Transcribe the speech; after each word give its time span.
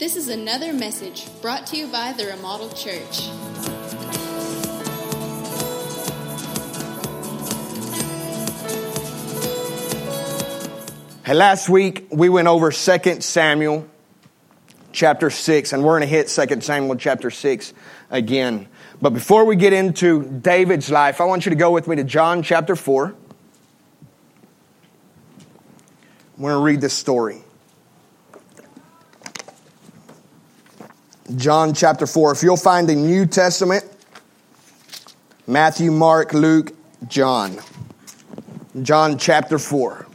This 0.00 0.16
is 0.16 0.28
another 0.28 0.72
message 0.72 1.26
brought 1.42 1.66
to 1.66 1.76
you 1.76 1.86
by 1.86 2.14
the 2.14 2.24
Remodeled 2.24 2.74
Church. 2.74 3.28
Hey, 11.22 11.34
last 11.34 11.68
week 11.68 12.06
we 12.10 12.30
went 12.30 12.48
over 12.48 12.70
2 12.72 13.20
Samuel 13.20 13.86
chapter 14.92 15.28
6, 15.28 15.74
and 15.74 15.84
we're 15.84 15.98
going 15.98 16.00
to 16.00 16.06
hit 16.06 16.28
2 16.28 16.62
Samuel 16.62 16.96
chapter 16.96 17.30
6 17.30 17.74
again. 18.08 18.68
But 19.02 19.10
before 19.10 19.44
we 19.44 19.54
get 19.54 19.74
into 19.74 20.22
David's 20.22 20.90
life, 20.90 21.20
I 21.20 21.24
want 21.26 21.44
you 21.44 21.50
to 21.50 21.56
go 21.56 21.72
with 21.72 21.86
me 21.86 21.96
to 21.96 22.04
John 22.04 22.42
chapter 22.42 22.74
4. 22.74 23.04
I'm 23.04 23.14
going 26.40 26.54
to 26.54 26.58
read 26.58 26.80
this 26.80 26.94
story. 26.94 27.44
John 31.36 31.74
chapter 31.74 32.06
4. 32.06 32.32
If 32.32 32.42
you'll 32.42 32.56
find 32.56 32.88
the 32.88 32.94
New 32.94 33.26
Testament, 33.26 33.84
Matthew, 35.46 35.90
Mark, 35.90 36.32
Luke, 36.32 36.72
John. 37.08 37.58
John 38.82 39.18
chapter 39.18 39.58
4. 39.58 40.06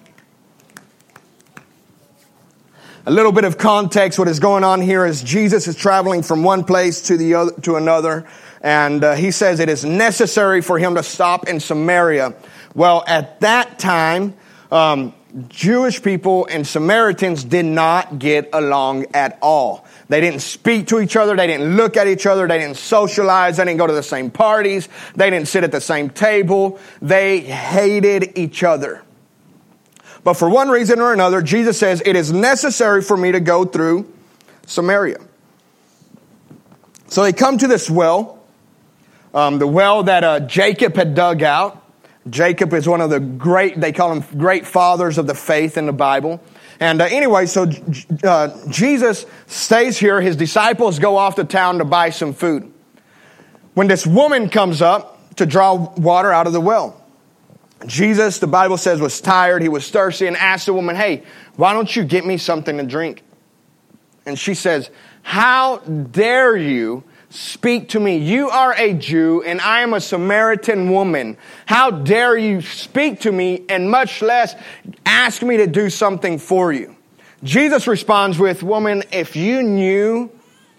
A 3.07 3.11
little 3.11 3.31
bit 3.31 3.43
of 3.43 3.57
context. 3.57 4.17
What 4.17 4.27
is 4.27 4.39
going 4.39 4.63
on 4.63 4.81
here 4.81 5.05
is 5.05 5.21
Jesus 5.21 5.67
is 5.67 5.75
traveling 5.75 6.23
from 6.23 6.43
one 6.43 6.63
place 6.63 7.01
to 7.01 7.17
the 7.17 7.35
other, 7.35 7.51
to 7.61 7.75
another, 7.75 8.25
and 8.61 9.03
uh, 9.03 9.13
he 9.13 9.29
says 9.29 9.59
it 9.59 9.69
is 9.69 9.85
necessary 9.85 10.61
for 10.61 10.79
him 10.79 10.95
to 10.95 11.03
stop 11.03 11.47
in 11.47 11.59
Samaria. 11.59 12.33
Well, 12.73 13.03
at 13.07 13.39
that 13.41 13.77
time, 13.77 14.35
um, 14.71 15.13
Jewish 15.49 16.01
people 16.01 16.45
and 16.45 16.65
Samaritans 16.65 17.43
did 17.43 17.65
not 17.65 18.19
get 18.19 18.49
along 18.53 19.07
at 19.13 19.37
all. 19.41 19.85
They 20.07 20.21
didn't 20.21 20.39
speak 20.39 20.87
to 20.87 20.99
each 20.99 21.15
other. 21.17 21.35
They 21.35 21.47
didn't 21.47 21.75
look 21.75 21.97
at 21.97 22.07
each 22.07 22.25
other. 22.25 22.47
They 22.47 22.59
didn't 22.59 22.77
socialize. 22.77 23.57
They 23.57 23.65
didn't 23.65 23.79
go 23.79 23.87
to 23.87 23.93
the 23.93 24.03
same 24.03 24.31
parties. 24.31 24.87
They 25.15 25.29
didn't 25.29 25.49
sit 25.49 25.63
at 25.63 25.71
the 25.71 25.81
same 25.81 26.09
table. 26.09 26.79
They 27.01 27.41
hated 27.41 28.37
each 28.37 28.63
other. 28.63 29.03
But 30.23 30.35
for 30.35 30.49
one 30.49 30.69
reason 30.69 31.01
or 31.01 31.11
another, 31.11 31.41
Jesus 31.41 31.77
says, 31.77 32.01
It 32.05 32.15
is 32.15 32.31
necessary 32.31 33.01
for 33.01 33.17
me 33.17 33.33
to 33.33 33.39
go 33.39 33.65
through 33.65 34.11
Samaria. 34.65 35.19
So 37.07 37.23
they 37.23 37.33
come 37.33 37.57
to 37.57 37.67
this 37.67 37.89
well, 37.89 38.39
um, 39.33 39.59
the 39.59 39.67
well 39.67 40.03
that 40.03 40.23
uh, 40.23 40.39
Jacob 40.39 40.95
had 40.95 41.13
dug 41.13 41.43
out. 41.43 41.84
Jacob 42.29 42.73
is 42.73 42.87
one 42.87 43.01
of 43.01 43.09
the 43.09 43.19
great, 43.19 43.79
they 43.79 43.91
call 43.91 44.11
him 44.11 44.23
great 44.37 44.65
fathers 44.65 45.17
of 45.17 45.27
the 45.27 45.35
faith 45.35 45.77
in 45.77 45.85
the 45.85 45.93
Bible. 45.93 46.41
And 46.79 47.01
uh, 47.01 47.05
anyway, 47.05 47.45
so 47.45 47.69
uh, 48.23 48.69
Jesus 48.69 49.25
stays 49.47 49.97
here. 49.97 50.19
His 50.21 50.35
disciples 50.35 50.99
go 50.99 51.17
off 51.17 51.35
to 51.35 51.43
town 51.43 51.77
to 51.77 51.85
buy 51.85 52.09
some 52.09 52.33
food. 52.33 52.71
When 53.75 53.87
this 53.87 54.07
woman 54.07 54.49
comes 54.49 54.81
up 54.81 55.35
to 55.35 55.45
draw 55.45 55.93
water 55.95 56.31
out 56.31 56.47
of 56.47 56.53
the 56.53 56.61
well, 56.61 57.01
Jesus, 57.85 58.39
the 58.39 58.47
Bible 58.47 58.77
says, 58.77 58.99
was 58.99 59.21
tired. 59.21 59.61
He 59.61 59.69
was 59.69 59.89
thirsty 59.89 60.27
and 60.27 60.35
asked 60.35 60.65
the 60.65 60.73
woman, 60.73 60.95
Hey, 60.95 61.23
why 61.55 61.73
don't 61.73 61.93
you 61.95 62.03
get 62.03 62.25
me 62.25 62.37
something 62.37 62.77
to 62.77 62.83
drink? 62.83 63.21
And 64.25 64.39
she 64.39 64.55
says, 64.55 64.89
How 65.21 65.77
dare 65.77 66.57
you 66.57 67.03
speak 67.35 67.89
to 67.89 67.99
me? 67.99 68.17
You 68.17 68.49
are 68.49 68.73
a 68.73 68.93
Jew 68.93 69.43
and 69.43 69.61
I 69.61 69.81
am 69.81 69.93
a 69.93 70.01
Samaritan 70.01 70.89
woman. 70.89 71.37
How 71.65 71.91
dare 71.91 72.37
you 72.37 72.61
speak 72.61 73.21
to 73.21 73.31
me 73.31 73.63
and 73.69 73.89
much 73.89 74.21
less 74.21 74.55
ask 75.05 75.41
me 75.41 75.57
to 75.57 75.67
do 75.67 75.89
something 75.89 76.37
for 76.37 76.73
you? 76.73 76.95
Jesus 77.43 77.87
responds 77.87 78.39
with, 78.39 78.63
Woman, 78.63 79.03
if 79.11 79.35
you 79.35 79.61
knew 79.61 80.31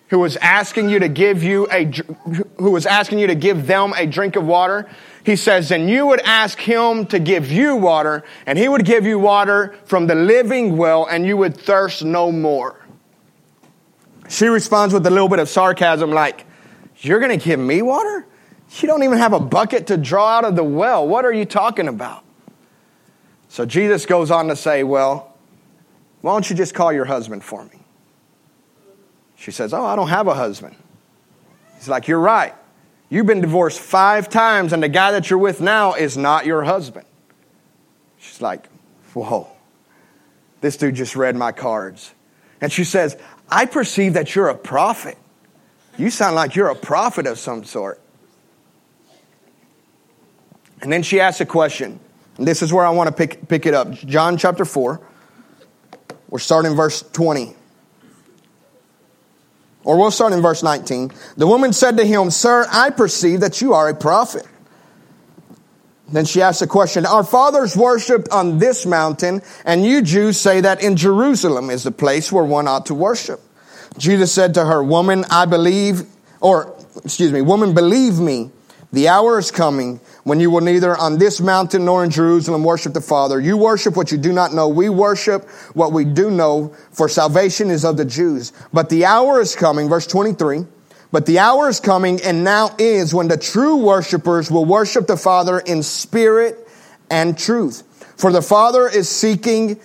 who 0.08 0.18
was 0.20 0.36
asking 0.36 0.88
you 0.88 0.98
to 1.00 1.08
give 1.08 1.42
you 1.42 1.66
a, 1.70 1.84
who 2.58 2.70
was 2.70 2.86
asking 2.86 3.18
you 3.18 3.26
to 3.26 3.34
give 3.34 3.66
them 3.66 3.92
a 3.96 4.06
drink 4.06 4.36
of 4.36 4.46
water, 4.46 4.88
he 5.24 5.34
says, 5.34 5.68
then 5.68 5.88
you 5.88 6.06
would 6.06 6.20
ask 6.20 6.60
him 6.60 7.06
to 7.06 7.18
give 7.18 7.50
you 7.50 7.74
water, 7.74 8.22
and 8.46 8.56
he 8.56 8.68
would 8.68 8.84
give 8.84 9.04
you 9.04 9.18
water 9.18 9.74
from 9.84 10.06
the 10.06 10.14
living 10.14 10.76
well, 10.76 11.06
and 11.06 11.26
you 11.26 11.36
would 11.36 11.56
thirst 11.56 12.04
no 12.04 12.30
more. 12.30 12.80
She 14.28 14.46
responds 14.46 14.94
with 14.94 15.04
a 15.06 15.10
little 15.10 15.28
bit 15.28 15.40
of 15.40 15.48
sarcasm, 15.48 16.12
like, 16.12 16.45
You're 16.98 17.20
going 17.20 17.38
to 17.38 17.44
give 17.44 17.60
me 17.60 17.82
water? 17.82 18.26
You 18.70 18.88
don't 18.88 19.02
even 19.02 19.18
have 19.18 19.32
a 19.32 19.40
bucket 19.40 19.88
to 19.88 19.96
draw 19.96 20.38
out 20.38 20.44
of 20.44 20.56
the 20.56 20.64
well. 20.64 21.06
What 21.06 21.24
are 21.24 21.32
you 21.32 21.44
talking 21.44 21.88
about? 21.88 22.24
So 23.48 23.64
Jesus 23.64 24.06
goes 24.06 24.30
on 24.30 24.48
to 24.48 24.56
say, 24.56 24.82
Well, 24.82 25.34
why 26.20 26.32
don't 26.32 26.48
you 26.48 26.56
just 26.56 26.74
call 26.74 26.92
your 26.92 27.04
husband 27.04 27.44
for 27.44 27.64
me? 27.64 27.80
She 29.36 29.50
says, 29.50 29.72
Oh, 29.72 29.84
I 29.84 29.96
don't 29.96 30.08
have 30.08 30.26
a 30.26 30.34
husband. 30.34 30.74
He's 31.76 31.88
like, 31.88 32.08
You're 32.08 32.20
right. 32.20 32.54
You've 33.08 33.26
been 33.26 33.40
divorced 33.40 33.78
five 33.78 34.28
times, 34.28 34.72
and 34.72 34.82
the 34.82 34.88
guy 34.88 35.12
that 35.12 35.30
you're 35.30 35.38
with 35.38 35.60
now 35.60 35.94
is 35.94 36.16
not 36.16 36.44
your 36.44 36.64
husband. 36.64 37.06
She's 38.18 38.40
like, 38.42 38.68
Whoa, 39.14 39.48
this 40.60 40.76
dude 40.76 40.96
just 40.96 41.14
read 41.14 41.36
my 41.36 41.52
cards. 41.52 42.12
And 42.60 42.72
she 42.72 42.84
says, 42.84 43.16
I 43.48 43.66
perceive 43.66 44.14
that 44.14 44.34
you're 44.34 44.48
a 44.48 44.56
prophet. 44.56 45.16
You 45.98 46.10
sound 46.10 46.36
like 46.36 46.54
you're 46.54 46.68
a 46.68 46.74
prophet 46.74 47.26
of 47.26 47.38
some 47.38 47.64
sort. 47.64 48.00
And 50.82 50.92
then 50.92 51.02
she 51.02 51.20
asks 51.20 51.40
a 51.40 51.46
question. 51.46 51.98
And 52.36 52.46
this 52.46 52.62
is 52.62 52.72
where 52.72 52.84
I 52.84 52.90
want 52.90 53.08
to 53.08 53.14
pick, 53.14 53.48
pick 53.48 53.66
it 53.66 53.74
up. 53.74 53.92
John 53.92 54.36
chapter 54.36 54.64
4. 54.64 55.00
We're 56.28 56.38
starting 56.38 56.74
verse 56.74 57.02
20. 57.12 57.54
Or 59.84 59.96
we'll 59.96 60.10
start 60.10 60.32
in 60.32 60.42
verse 60.42 60.62
19. 60.62 61.12
The 61.36 61.46
woman 61.46 61.72
said 61.72 61.96
to 61.96 62.04
him, 62.04 62.30
Sir, 62.30 62.66
I 62.70 62.90
perceive 62.90 63.40
that 63.40 63.60
you 63.60 63.72
are 63.72 63.88
a 63.88 63.94
prophet. 63.94 64.44
Then 66.08 66.24
she 66.24 66.42
asked 66.42 66.60
the 66.60 66.66
question, 66.66 67.06
Our 67.06 67.24
fathers 67.24 67.76
worshipped 67.76 68.28
on 68.30 68.58
this 68.58 68.84
mountain, 68.84 69.42
and 69.64 69.84
you 69.84 70.02
Jews 70.02 70.38
say 70.38 70.60
that 70.60 70.82
in 70.82 70.96
Jerusalem 70.96 71.70
is 71.70 71.84
the 71.84 71.90
place 71.90 72.30
where 72.30 72.44
one 72.44 72.68
ought 72.68 72.86
to 72.86 72.94
worship. 72.94 73.40
Jesus 73.98 74.32
said 74.32 74.54
to 74.54 74.64
her, 74.64 74.82
Woman, 74.82 75.24
I 75.30 75.46
believe, 75.46 76.02
or 76.40 76.76
excuse 77.04 77.32
me, 77.32 77.42
woman, 77.42 77.74
believe 77.74 78.18
me, 78.18 78.50
the 78.92 79.08
hour 79.08 79.38
is 79.38 79.50
coming 79.50 80.00
when 80.24 80.40
you 80.40 80.50
will 80.50 80.60
neither 80.60 80.96
on 80.96 81.18
this 81.18 81.40
mountain 81.40 81.84
nor 81.84 82.04
in 82.04 82.10
Jerusalem 82.10 82.64
worship 82.64 82.92
the 82.92 83.00
Father. 83.00 83.40
You 83.40 83.56
worship 83.56 83.96
what 83.96 84.10
you 84.12 84.18
do 84.18 84.32
not 84.32 84.54
know. 84.54 84.68
We 84.68 84.88
worship 84.88 85.48
what 85.74 85.92
we 85.92 86.04
do 86.04 86.30
know, 86.30 86.74
for 86.92 87.08
salvation 87.08 87.70
is 87.70 87.84
of 87.84 87.96
the 87.96 88.04
Jews. 88.04 88.52
But 88.72 88.88
the 88.88 89.04
hour 89.04 89.40
is 89.40 89.54
coming, 89.54 89.88
verse 89.88 90.06
23. 90.06 90.64
But 91.12 91.26
the 91.26 91.38
hour 91.38 91.68
is 91.68 91.80
coming 91.80 92.20
and 92.22 92.44
now 92.44 92.74
is 92.78 93.14
when 93.14 93.28
the 93.28 93.36
true 93.36 93.76
worshipers 93.76 94.50
will 94.50 94.64
worship 94.64 95.06
the 95.06 95.16
Father 95.16 95.58
in 95.58 95.82
spirit 95.82 96.68
and 97.10 97.38
truth. 97.38 97.82
For 98.16 98.32
the 98.32 98.42
Father 98.42 98.88
is 98.88 99.08
seeking 99.08 99.80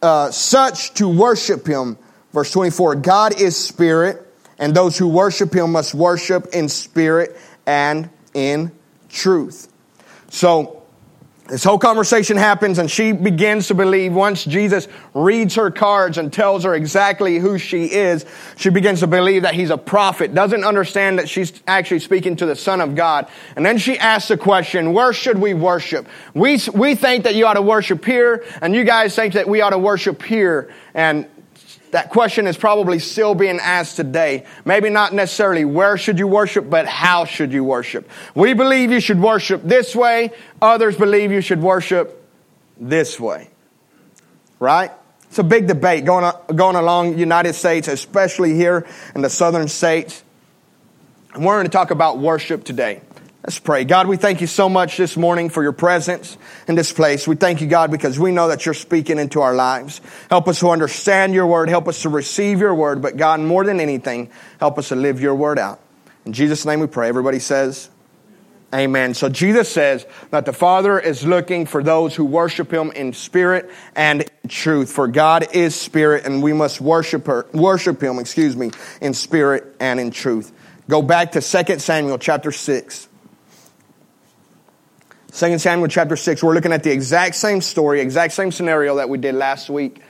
uh, 0.00 0.30
such 0.30 0.94
to 0.94 1.08
worship 1.08 1.66
him. 1.66 1.98
Verse 2.32 2.50
24 2.50 2.96
God 2.96 3.40
is 3.40 3.56
spirit, 3.56 4.26
and 4.58 4.74
those 4.74 4.96
who 4.96 5.08
worship 5.08 5.54
him 5.54 5.72
must 5.72 5.94
worship 5.94 6.48
in 6.52 6.68
spirit 6.68 7.36
and 7.66 8.10
in 8.34 8.72
truth. 9.08 9.68
So, 10.30 10.82
this 11.48 11.64
whole 11.64 11.78
conversation 11.78 12.36
happens 12.36 12.78
and 12.78 12.90
she 12.90 13.12
begins 13.12 13.66
to 13.66 13.74
believe 13.74 14.14
once 14.14 14.44
Jesus 14.44 14.88
reads 15.12 15.56
her 15.56 15.70
cards 15.70 16.16
and 16.16 16.32
tells 16.32 16.64
her 16.64 16.74
exactly 16.74 17.36
who 17.38 17.58
she 17.58 17.84
is, 17.92 18.24
she 18.56 18.70
begins 18.70 19.00
to 19.00 19.08
believe 19.08 19.42
that 19.42 19.52
he's 19.54 19.68
a 19.68 19.76
prophet, 19.76 20.34
doesn't 20.34 20.64
understand 20.64 21.18
that 21.18 21.28
she's 21.28 21.52
actually 21.66 21.98
speaking 21.98 22.36
to 22.36 22.46
the 22.46 22.56
Son 22.56 22.80
of 22.80 22.94
God. 22.94 23.28
And 23.56 23.66
then 23.66 23.76
she 23.76 23.98
asks 23.98 24.28
the 24.28 24.38
question, 24.38 24.92
where 24.92 25.12
should 25.12 25.38
we 25.38 25.52
worship? 25.52 26.06
We, 26.32 26.58
we 26.72 26.94
think 26.94 27.24
that 27.24 27.34
you 27.34 27.44
ought 27.46 27.54
to 27.54 27.62
worship 27.62 28.04
here 28.04 28.46
and 28.62 28.74
you 28.74 28.84
guys 28.84 29.14
think 29.14 29.34
that 29.34 29.48
we 29.48 29.60
ought 29.60 29.70
to 29.70 29.78
worship 29.78 30.22
here. 30.22 30.72
And 30.94 31.26
that 31.92 32.08
question 32.08 32.46
is 32.46 32.56
probably 32.56 32.98
still 32.98 33.34
being 33.34 33.58
asked 33.60 33.96
today. 33.96 34.44
Maybe 34.64 34.88
not 34.88 35.12
necessarily 35.12 35.66
where 35.66 35.98
should 35.98 36.18
you 36.18 36.26
worship, 36.26 36.68
but 36.68 36.86
how 36.86 37.26
should 37.26 37.52
you 37.52 37.64
worship. 37.64 38.08
We 38.34 38.54
believe 38.54 38.90
you 38.90 39.00
should 39.00 39.20
worship 39.20 39.62
this 39.62 39.94
way. 39.94 40.32
Others 40.62 40.96
believe 40.96 41.30
you 41.30 41.42
should 41.42 41.60
worship 41.60 42.26
this 42.80 43.20
way. 43.20 43.50
Right? 44.58 44.90
It's 45.28 45.38
a 45.38 45.44
big 45.44 45.66
debate 45.66 46.06
going, 46.06 46.24
on, 46.24 46.56
going 46.56 46.76
along 46.76 47.12
the 47.12 47.18
United 47.18 47.52
States, 47.52 47.88
especially 47.88 48.54
here 48.54 48.86
in 49.14 49.20
the 49.20 49.30
southern 49.30 49.68
states. 49.68 50.24
And 51.34 51.44
we're 51.44 51.56
going 51.56 51.66
to 51.66 51.70
talk 51.70 51.90
about 51.90 52.18
worship 52.18 52.64
today. 52.64 53.02
Let's 53.44 53.58
pray. 53.58 53.82
God, 53.82 54.06
we 54.06 54.16
thank 54.16 54.40
you 54.40 54.46
so 54.46 54.68
much 54.68 54.96
this 54.96 55.16
morning 55.16 55.50
for 55.50 55.64
your 55.64 55.72
presence 55.72 56.38
in 56.68 56.76
this 56.76 56.92
place. 56.92 57.26
We 57.26 57.34
thank 57.34 57.60
you, 57.60 57.66
God, 57.66 57.90
because 57.90 58.16
we 58.16 58.30
know 58.30 58.46
that 58.46 58.64
you're 58.64 58.72
speaking 58.72 59.18
into 59.18 59.40
our 59.40 59.52
lives. 59.52 60.00
Help 60.30 60.46
us 60.46 60.60
to 60.60 60.70
understand 60.70 61.34
your 61.34 61.48
word. 61.48 61.68
Help 61.68 61.88
us 61.88 62.02
to 62.02 62.08
receive 62.08 62.60
your 62.60 62.72
word. 62.72 63.02
But 63.02 63.16
God, 63.16 63.40
more 63.40 63.64
than 63.64 63.80
anything, 63.80 64.30
help 64.60 64.78
us 64.78 64.90
to 64.90 64.96
live 64.96 65.20
your 65.20 65.34
word 65.34 65.58
out. 65.58 65.80
In 66.24 66.32
Jesus' 66.32 66.64
name 66.64 66.78
we 66.78 66.86
pray. 66.86 67.08
Everybody 67.08 67.40
says, 67.40 67.90
Amen. 68.72 69.12
So 69.12 69.28
Jesus 69.28 69.68
says 69.68 70.06
that 70.30 70.46
the 70.46 70.52
Father 70.52 70.98
is 71.00 71.26
looking 71.26 71.66
for 71.66 71.82
those 71.82 72.14
who 72.14 72.24
worship 72.24 72.72
Him 72.72 72.92
in 72.92 73.12
spirit 73.12 73.68
and 73.96 74.22
in 74.22 74.48
truth. 74.48 74.92
For 74.92 75.08
God 75.08 75.48
is 75.52 75.74
spirit 75.74 76.26
and 76.26 76.44
we 76.44 76.52
must 76.52 76.80
worship, 76.80 77.26
her, 77.26 77.46
worship 77.52 78.00
Him, 78.00 78.20
excuse 78.20 78.56
me, 78.56 78.70
in 79.00 79.14
spirit 79.14 79.76
and 79.80 79.98
in 79.98 80.12
truth. 80.12 80.52
Go 80.88 81.02
back 81.02 81.32
to 81.32 81.40
2 81.40 81.80
Samuel 81.80 82.18
chapter 82.18 82.52
6. 82.52 83.08
2 85.34 85.58
Samuel 85.58 85.88
chapter 85.88 86.14
6, 86.14 86.42
we're 86.42 86.52
looking 86.52 86.72
at 86.72 86.82
the 86.82 86.90
exact 86.90 87.36
same 87.36 87.62
story, 87.62 88.02
exact 88.02 88.34
same 88.34 88.52
scenario 88.52 88.96
that 88.96 89.08
we 89.08 89.16
did 89.16 89.34
last 89.34 89.70
week. 89.70 90.02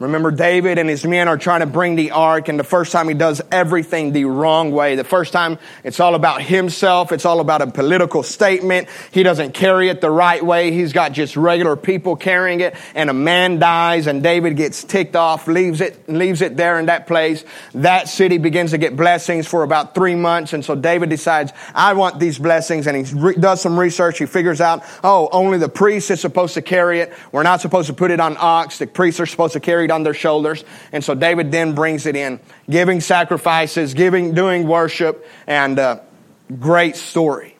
Remember, 0.00 0.32
David 0.32 0.78
and 0.78 0.88
his 0.88 1.04
men 1.04 1.28
are 1.28 1.38
trying 1.38 1.60
to 1.60 1.66
bring 1.66 1.94
the 1.94 2.10
ark, 2.10 2.48
and 2.48 2.58
the 2.58 2.64
first 2.64 2.90
time 2.90 3.06
he 3.06 3.14
does 3.14 3.40
everything 3.52 4.12
the 4.12 4.24
wrong 4.24 4.72
way. 4.72 4.96
The 4.96 5.04
first 5.04 5.32
time 5.32 5.58
it's 5.84 6.00
all 6.00 6.16
about 6.16 6.42
himself. 6.42 7.12
It's 7.12 7.24
all 7.24 7.38
about 7.38 7.62
a 7.62 7.68
political 7.68 8.24
statement. 8.24 8.88
He 9.12 9.22
doesn't 9.22 9.54
carry 9.54 9.88
it 9.88 10.00
the 10.00 10.10
right 10.10 10.44
way. 10.44 10.72
He's 10.72 10.92
got 10.92 11.12
just 11.12 11.36
regular 11.36 11.76
people 11.76 12.16
carrying 12.16 12.60
it, 12.60 12.74
and 12.96 13.08
a 13.08 13.12
man 13.12 13.60
dies, 13.60 14.08
and 14.08 14.20
David 14.20 14.56
gets 14.56 14.82
ticked 14.82 15.14
off, 15.14 15.46
leaves 15.46 15.80
it, 15.80 16.08
leaves 16.08 16.42
it 16.42 16.56
there 16.56 16.80
in 16.80 16.86
that 16.86 17.06
place. 17.06 17.44
That 17.74 18.08
city 18.08 18.38
begins 18.38 18.72
to 18.72 18.78
get 18.78 18.96
blessings 18.96 19.46
for 19.46 19.62
about 19.62 19.94
three 19.94 20.16
months, 20.16 20.52
and 20.52 20.64
so 20.64 20.74
David 20.74 21.08
decides, 21.08 21.52
I 21.72 21.92
want 21.92 22.18
these 22.18 22.38
blessings, 22.38 22.88
and 22.88 23.06
he 23.06 23.14
re- 23.14 23.36
does 23.36 23.60
some 23.60 23.78
research. 23.78 24.18
He 24.18 24.26
figures 24.26 24.60
out, 24.60 24.82
oh, 25.04 25.28
only 25.30 25.58
the 25.58 25.68
priest 25.68 26.10
is 26.10 26.20
supposed 26.20 26.54
to 26.54 26.62
carry 26.62 26.98
it. 26.98 27.12
We're 27.30 27.44
not 27.44 27.60
supposed 27.60 27.86
to 27.86 27.94
put 27.94 28.10
it 28.10 28.18
on 28.18 28.36
ox. 28.40 28.78
The 28.78 28.88
priests 28.88 29.20
are 29.20 29.26
supposed 29.26 29.52
to 29.52 29.60
carry 29.60 29.83
carried 29.84 29.94
on 29.94 30.02
their 30.02 30.14
shoulders. 30.14 30.64
And 30.92 31.04
so 31.04 31.14
David 31.14 31.52
then 31.52 31.74
brings 31.74 32.06
it 32.06 32.16
in, 32.16 32.40
giving 32.70 33.00
sacrifices, 33.00 33.92
giving, 33.92 34.34
doing 34.34 34.66
worship, 34.66 35.26
and 35.46 35.78
uh, 35.78 36.00
great 36.58 36.96
story. 36.96 37.56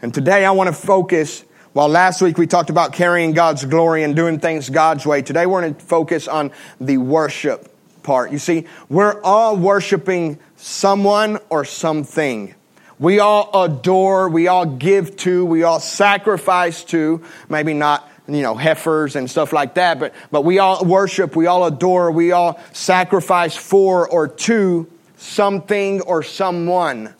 And 0.00 0.12
today 0.12 0.44
I 0.44 0.50
want 0.50 0.68
to 0.68 0.74
focus, 0.74 1.44
while 1.72 1.88
last 1.88 2.20
week 2.20 2.36
we 2.36 2.48
talked 2.48 2.70
about 2.70 2.92
carrying 2.94 3.32
God's 3.32 3.64
glory 3.64 4.02
and 4.02 4.16
doing 4.16 4.40
things 4.40 4.70
God's 4.70 5.06
way, 5.06 5.22
today 5.22 5.46
we're 5.46 5.60
going 5.60 5.74
to 5.74 5.80
focus 5.80 6.26
on 6.26 6.50
the 6.80 6.98
worship 6.98 7.68
part. 8.02 8.32
You 8.32 8.38
see, 8.38 8.66
we're 8.88 9.20
all 9.22 9.56
worshiping 9.56 10.40
someone 10.56 11.38
or 11.48 11.64
something. 11.64 12.54
We 12.98 13.20
all 13.20 13.50
adore, 13.64 14.28
we 14.28 14.48
all 14.48 14.66
give 14.66 15.16
to, 15.18 15.44
we 15.44 15.62
all 15.62 15.78
sacrifice 15.80 16.82
to, 16.86 17.22
maybe 17.48 17.74
not 17.74 18.08
you 18.34 18.42
know, 18.42 18.54
heifers 18.54 19.16
and 19.16 19.30
stuff 19.30 19.52
like 19.52 19.74
that, 19.74 19.98
but, 19.98 20.14
but 20.30 20.42
we 20.42 20.58
all 20.58 20.84
worship, 20.84 21.36
we 21.36 21.46
all 21.46 21.64
adore, 21.66 22.10
we 22.10 22.32
all 22.32 22.60
sacrifice 22.72 23.56
for 23.56 24.08
or 24.08 24.28
to 24.28 24.90
something 25.16 26.00
or 26.02 26.22
someone. 26.22 27.14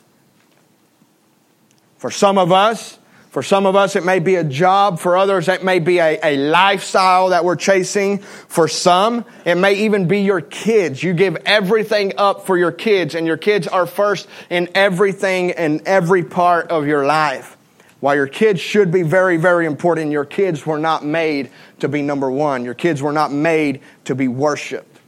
For 1.99 2.11
some 2.11 2.39
of 2.39 2.51
us, 2.51 2.99
for 3.33 3.43
some 3.43 3.65
of 3.65 3.77
us, 3.77 3.97
it 3.97 4.05
may 4.05 4.19
be 4.19 4.35
a 4.35 4.45
job. 4.45 4.99
For 4.99 5.17
others, 5.17 5.49
it 5.49 5.65
may 5.65 5.79
be 5.79 6.01
a, 6.01 6.19
a, 6.23 6.37
lifestyle 6.37 7.31
that 7.31 7.47
we're 7.47 7.57
chasing. 7.57 8.19
For 8.19 8.69
some, 8.69 9.25
it 9.47 9.55
may 9.55 9.87
even 9.87 10.07
be 10.07 10.21
your 10.21 10.43
kids. 10.43 11.03
You 11.03 11.15
give 11.15 11.37
everything 11.47 12.13
up 12.19 12.45
for 12.45 12.59
your 12.59 12.73
kids, 12.73 13.15
and 13.15 13.27
your 13.27 13.39
kids 13.39 13.67
are 13.67 13.87
first 13.87 14.29
in 14.51 14.69
everything 14.75 15.53
and 15.53 15.81
every 15.87 16.25
part 16.25 16.69
of 16.69 16.87
your 16.87 17.07
life. 17.07 17.57
While 18.03 18.17
your 18.17 18.27
kids 18.27 18.59
should 18.59 18.91
be 18.91 19.03
very, 19.03 19.37
very 19.37 19.65
important, 19.65 20.11
your 20.11 20.25
kids 20.25 20.67
were 20.67 20.81
not 20.81 21.05
made 21.05 21.53
to 21.79 21.89
be 21.89 22.03
number 22.03 22.29
one. 22.29 22.65
Your 22.65 22.75
kids 22.75 23.01
were 23.01 23.13
not 23.13 23.31
made 23.31 23.81
to 24.07 24.17
be 24.17 24.27
worshiped. 24.27 24.99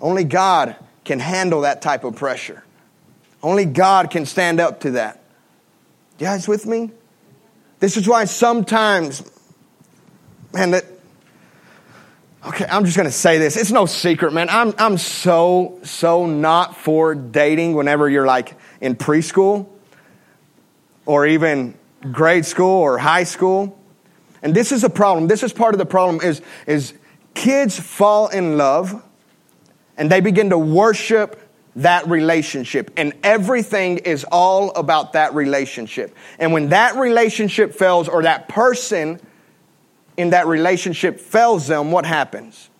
Only 0.00 0.24
God 0.24 0.74
can 1.04 1.20
handle 1.20 1.60
that 1.60 1.80
type 1.80 2.02
of 2.02 2.16
pressure. 2.16 2.64
Only 3.40 3.66
God 3.66 4.10
can 4.10 4.26
stand 4.26 4.58
up 4.58 4.80
to 4.80 4.90
that. 4.90 5.22
You 6.18 6.26
guys 6.26 6.48
with 6.48 6.66
me? 6.66 6.90
This 7.78 7.96
is 7.96 8.08
why 8.08 8.24
sometimes, 8.24 9.22
man, 10.52 10.72
that, 10.72 10.86
okay, 12.48 12.66
I'm 12.68 12.84
just 12.84 12.96
to 12.96 13.12
say 13.12 13.38
this. 13.38 13.56
It's 13.56 13.70
no 13.70 13.86
secret, 13.86 14.32
man. 14.32 14.48
I'm, 14.50 14.74
I'm 14.76 14.98
so, 14.98 15.78
so 15.84 16.26
not 16.26 16.76
for 16.76 17.14
dating 17.14 17.74
whenever 17.74 18.08
you're 18.08 18.26
like 18.26 18.56
in 18.80 18.96
preschool 18.96 19.68
or 21.06 21.28
even 21.28 21.76
grade 22.10 22.44
school 22.44 22.80
or 22.80 22.98
high 22.98 23.24
school. 23.24 23.78
And 24.42 24.54
this 24.54 24.72
is 24.72 24.84
a 24.84 24.90
problem. 24.90 25.28
This 25.28 25.42
is 25.42 25.52
part 25.52 25.74
of 25.74 25.78
the 25.78 25.86
problem 25.86 26.20
is, 26.22 26.40
is 26.66 26.94
kids 27.34 27.78
fall 27.78 28.28
in 28.28 28.56
love 28.56 29.02
and 29.96 30.10
they 30.10 30.20
begin 30.20 30.50
to 30.50 30.58
worship 30.58 31.38
that 31.76 32.08
relationship. 32.08 32.90
And 32.96 33.12
everything 33.22 33.98
is 33.98 34.24
all 34.24 34.70
about 34.72 35.12
that 35.12 35.34
relationship. 35.34 36.16
And 36.38 36.52
when 36.52 36.70
that 36.70 36.96
relationship 36.96 37.74
fails 37.74 38.08
or 38.08 38.22
that 38.22 38.48
person 38.48 39.20
in 40.16 40.30
that 40.30 40.46
relationship 40.46 41.20
fails 41.20 41.66
them, 41.66 41.92
what 41.92 42.06
happens? 42.06 42.70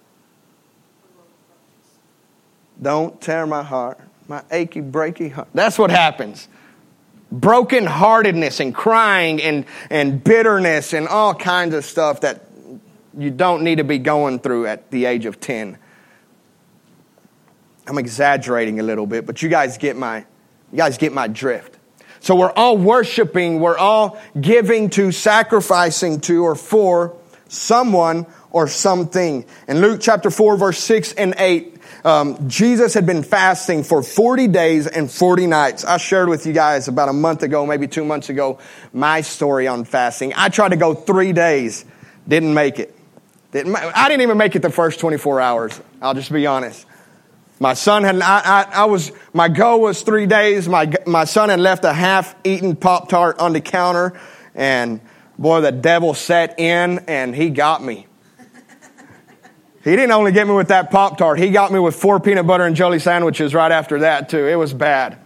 Don't 2.80 3.20
tear 3.20 3.46
my 3.46 3.62
heart, 3.62 4.00
my 4.26 4.42
achy, 4.50 4.80
breaky 4.80 5.30
heart. 5.30 5.48
That's 5.52 5.78
what 5.78 5.90
happens 5.90 6.48
brokenheartedness 7.32 8.60
and 8.60 8.74
crying 8.74 9.40
and, 9.42 9.64
and 9.88 10.22
bitterness 10.22 10.92
and 10.92 11.08
all 11.08 11.34
kinds 11.34 11.74
of 11.74 11.84
stuff 11.84 12.22
that 12.22 12.46
you 13.16 13.30
don't 13.30 13.62
need 13.62 13.76
to 13.76 13.84
be 13.84 13.98
going 13.98 14.38
through 14.38 14.66
at 14.66 14.90
the 14.90 15.04
age 15.04 15.26
of 15.26 15.40
10. 15.40 15.78
I'm 17.86 17.98
exaggerating 17.98 18.80
a 18.80 18.82
little 18.82 19.06
bit, 19.06 19.26
but 19.26 19.42
you 19.42 19.48
guys 19.48 19.78
get 19.78 19.96
my, 19.96 20.18
you 20.72 20.76
guys 20.78 20.98
get 20.98 21.12
my 21.12 21.28
drift. 21.28 21.76
So 22.20 22.36
we're 22.36 22.52
all 22.52 22.76
worshiping, 22.76 23.60
we're 23.60 23.78
all 23.78 24.20
giving 24.38 24.90
to, 24.90 25.10
sacrificing 25.10 26.20
to, 26.22 26.44
or 26.44 26.54
for 26.54 27.16
someone 27.48 28.26
or 28.52 28.68
something. 28.68 29.44
In 29.68 29.80
Luke 29.80 30.00
chapter 30.00 30.30
4, 30.30 30.56
verse 30.56 30.78
6 30.78 31.12
and 31.14 31.34
8, 31.38 31.76
um, 32.04 32.48
Jesus 32.48 32.94
had 32.94 33.06
been 33.06 33.22
fasting 33.22 33.84
for 33.84 34.02
40 34.02 34.48
days 34.48 34.86
and 34.86 35.10
40 35.10 35.46
nights. 35.46 35.84
I 35.84 35.98
shared 35.98 36.28
with 36.28 36.46
you 36.46 36.52
guys 36.52 36.88
about 36.88 37.08
a 37.08 37.12
month 37.12 37.42
ago, 37.42 37.66
maybe 37.66 37.86
two 37.86 38.04
months 38.04 38.28
ago, 38.28 38.58
my 38.92 39.20
story 39.20 39.66
on 39.66 39.84
fasting. 39.84 40.32
I 40.34 40.48
tried 40.48 40.70
to 40.70 40.76
go 40.76 40.94
three 40.94 41.32
days, 41.32 41.84
didn't 42.26 42.54
make 42.54 42.78
it. 42.78 42.96
Didn't, 43.52 43.74
I 43.76 44.08
didn't 44.08 44.22
even 44.22 44.38
make 44.38 44.54
it 44.54 44.62
the 44.62 44.70
first 44.70 45.00
24 45.00 45.40
hours. 45.40 45.80
I'll 46.00 46.14
just 46.14 46.32
be 46.32 46.46
honest. 46.46 46.86
My 47.58 47.74
son 47.74 48.04
had, 48.04 48.20
I, 48.22 48.40
I, 48.40 48.62
I 48.72 48.84
was, 48.84 49.12
my 49.34 49.48
goal 49.48 49.82
was 49.82 50.02
three 50.02 50.26
days. 50.26 50.66
My, 50.68 50.90
my 51.06 51.24
son 51.24 51.50
had 51.50 51.60
left 51.60 51.84
a 51.84 51.92
half 51.92 52.34
eaten 52.42 52.74
Pop 52.76 53.08
Tart 53.08 53.38
on 53.38 53.52
the 53.52 53.60
counter 53.60 54.18
and 54.54 55.00
boy, 55.38 55.60
the 55.60 55.72
devil 55.72 56.14
set 56.14 56.58
in 56.58 57.00
and 57.00 57.34
he 57.34 57.50
got 57.50 57.82
me. 57.82 58.06
He 59.82 59.90
didn't 59.90 60.12
only 60.12 60.32
get 60.32 60.46
me 60.46 60.52
with 60.52 60.68
that 60.68 60.90
Pop 60.90 61.16
Tart, 61.16 61.38
he 61.38 61.50
got 61.50 61.72
me 61.72 61.78
with 61.78 61.96
four 61.96 62.20
peanut 62.20 62.46
butter 62.46 62.64
and 62.64 62.76
jelly 62.76 62.98
sandwiches 62.98 63.54
right 63.54 63.72
after 63.72 64.00
that, 64.00 64.28
too. 64.28 64.46
It 64.46 64.56
was 64.56 64.74
bad. 64.74 65.18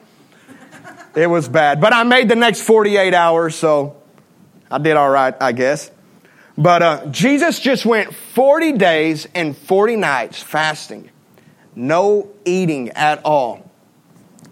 It 1.17 1.29
was 1.29 1.49
bad. 1.49 1.81
But 1.81 1.93
I 1.93 2.03
made 2.05 2.29
the 2.29 2.37
next 2.37 2.63
48 2.63 3.15
hours, 3.15 3.55
so 3.55 3.97
I 4.71 4.79
did 4.79 4.97
all 4.97 5.11
right, 5.11 5.35
I 5.41 5.53
guess. 5.53 5.91
But 6.57 6.83
uh, 6.83 7.07
Jesus 7.07 7.59
just 7.59 7.85
went 7.85 8.15
40 8.15 8.73
days 8.73 9.27
and 9.35 9.57
40 9.57 9.97
nights 9.97 10.43
fasting, 10.43 11.11
no 11.75 12.29
eating 12.45 12.91
at 12.91 13.25
all. 13.25 13.71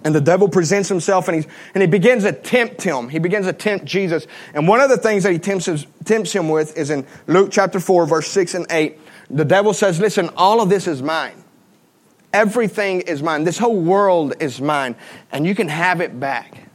And 0.04 0.12
the 0.12 0.20
devil 0.20 0.48
presents 0.48 0.88
himself 0.88 1.28
and, 1.28 1.36
he's, 1.36 1.46
and 1.74 1.80
he 1.80 1.86
begins 1.86 2.24
to 2.24 2.32
tempt 2.32 2.82
him. 2.82 3.08
He 3.08 3.20
begins 3.20 3.46
to 3.46 3.52
tempt 3.52 3.84
Jesus. 3.84 4.26
And 4.52 4.66
one 4.66 4.80
of 4.80 4.90
the 4.90 4.96
things 4.96 5.22
that 5.22 5.32
he 5.32 5.38
tempts, 5.38 5.86
tempts 6.04 6.32
him 6.32 6.48
with 6.48 6.76
is 6.76 6.90
in 6.90 7.06
Luke 7.28 7.50
chapter 7.52 7.78
4, 7.78 8.06
verse 8.06 8.26
6 8.28 8.54
and 8.54 8.66
8. 8.68 8.98
The 9.32 9.44
devil 9.44 9.72
says, 9.72 9.98
listen, 9.98 10.28
all 10.36 10.60
of 10.60 10.68
this 10.68 10.86
is 10.86 11.02
mine. 11.02 11.42
Everything 12.32 13.00
is 13.00 13.22
mine. 13.22 13.44
This 13.44 13.58
whole 13.58 13.80
world 13.80 14.34
is 14.40 14.60
mine. 14.60 14.94
And 15.32 15.46
you 15.46 15.54
can 15.54 15.68
have 15.68 16.00
it 16.00 16.18
back 16.18 16.68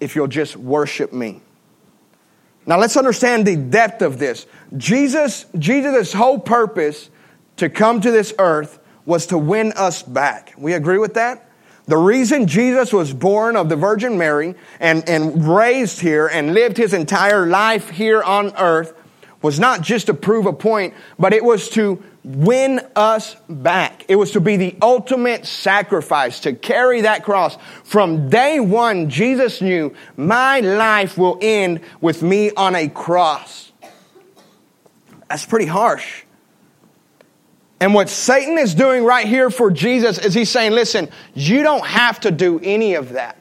if 0.00 0.16
you'll 0.16 0.26
just 0.26 0.56
worship 0.56 1.12
me. 1.12 1.42
Now 2.66 2.78
let's 2.78 2.96
understand 2.96 3.46
the 3.46 3.56
depth 3.56 4.02
of 4.02 4.18
this. 4.18 4.46
Jesus, 4.76 5.46
Jesus' 5.58 6.12
whole 6.12 6.38
purpose 6.38 7.10
to 7.56 7.68
come 7.68 8.00
to 8.00 8.10
this 8.10 8.34
earth 8.38 8.78
was 9.06 9.26
to 9.26 9.38
win 9.38 9.72
us 9.72 10.02
back. 10.02 10.52
We 10.56 10.74
agree 10.74 10.98
with 10.98 11.14
that? 11.14 11.50
The 11.86 11.96
reason 11.96 12.46
Jesus 12.46 12.92
was 12.92 13.14
born 13.14 13.56
of 13.56 13.70
the 13.70 13.76
Virgin 13.76 14.18
Mary 14.18 14.54
and, 14.78 15.08
and 15.08 15.48
raised 15.48 16.00
here 16.00 16.26
and 16.26 16.52
lived 16.52 16.76
his 16.76 16.92
entire 16.92 17.46
life 17.46 17.88
here 17.88 18.22
on 18.22 18.54
earth 18.56 18.92
was 19.42 19.60
not 19.60 19.82
just 19.82 20.06
to 20.06 20.14
prove 20.14 20.46
a 20.46 20.52
point, 20.52 20.94
but 21.18 21.32
it 21.32 21.44
was 21.44 21.68
to 21.70 22.02
win 22.24 22.80
us 22.96 23.36
back. 23.48 24.04
It 24.08 24.16
was 24.16 24.32
to 24.32 24.40
be 24.40 24.56
the 24.56 24.76
ultimate 24.82 25.46
sacrifice, 25.46 26.40
to 26.40 26.52
carry 26.52 27.02
that 27.02 27.24
cross. 27.24 27.56
From 27.84 28.28
day 28.28 28.58
one, 28.60 29.10
Jesus 29.10 29.62
knew 29.62 29.94
my 30.16 30.60
life 30.60 31.16
will 31.16 31.38
end 31.40 31.80
with 32.00 32.22
me 32.22 32.50
on 32.50 32.74
a 32.74 32.88
cross. 32.88 33.72
That's 35.28 35.46
pretty 35.46 35.66
harsh. 35.66 36.24
And 37.80 37.94
what 37.94 38.08
Satan 38.08 38.58
is 38.58 38.74
doing 38.74 39.04
right 39.04 39.26
here 39.26 39.50
for 39.50 39.70
Jesus 39.70 40.18
is 40.18 40.34
he's 40.34 40.50
saying, 40.50 40.72
listen, 40.72 41.08
you 41.34 41.62
don't 41.62 41.86
have 41.86 42.18
to 42.20 42.32
do 42.32 42.58
any 42.60 42.94
of 42.94 43.10
that. 43.10 43.36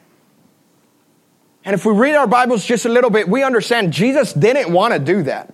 And 1.65 1.73
if 1.73 1.85
we 1.85 1.93
read 1.93 2.15
our 2.15 2.27
Bibles 2.27 2.63
just 2.63 2.85
a 2.85 2.89
little 2.89 3.09
bit, 3.09 3.27
we 3.27 3.43
understand 3.43 3.91
Jesus 3.91 4.31
didn't 4.31 4.71
want 4.71 4.93
to 4.93 4.99
do 4.99 5.23
that. 5.23 5.53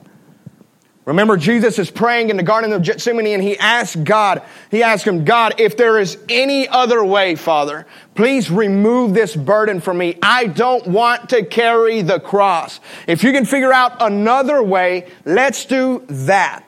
Remember, 1.05 1.35
Jesus 1.35 1.79
is 1.79 1.91
praying 1.91 2.29
in 2.29 2.37
the 2.37 2.43
Garden 2.43 2.71
of 2.71 2.81
Gethsemane 2.81 3.27
and 3.27 3.43
he 3.43 3.57
asked 3.57 4.03
God, 4.05 4.41
he 4.71 4.83
asked 4.83 5.05
him, 5.05 5.25
God, 5.25 5.55
if 5.59 5.75
there 5.75 5.99
is 5.99 6.17
any 6.29 6.67
other 6.67 7.03
way, 7.03 7.35
Father, 7.35 7.85
please 8.15 8.49
remove 8.49 9.13
this 9.13 9.35
burden 9.35 9.81
from 9.81 9.97
me. 9.97 10.17
I 10.21 10.47
don't 10.47 10.87
want 10.87 11.29
to 11.29 11.43
carry 11.43 12.03
the 12.03 12.21
cross. 12.21 12.79
If 13.05 13.21
you 13.23 13.33
can 13.33 13.45
figure 13.45 13.73
out 13.73 14.01
another 14.01 14.63
way, 14.63 15.09
let's 15.25 15.65
do 15.65 16.05
that. 16.07 16.63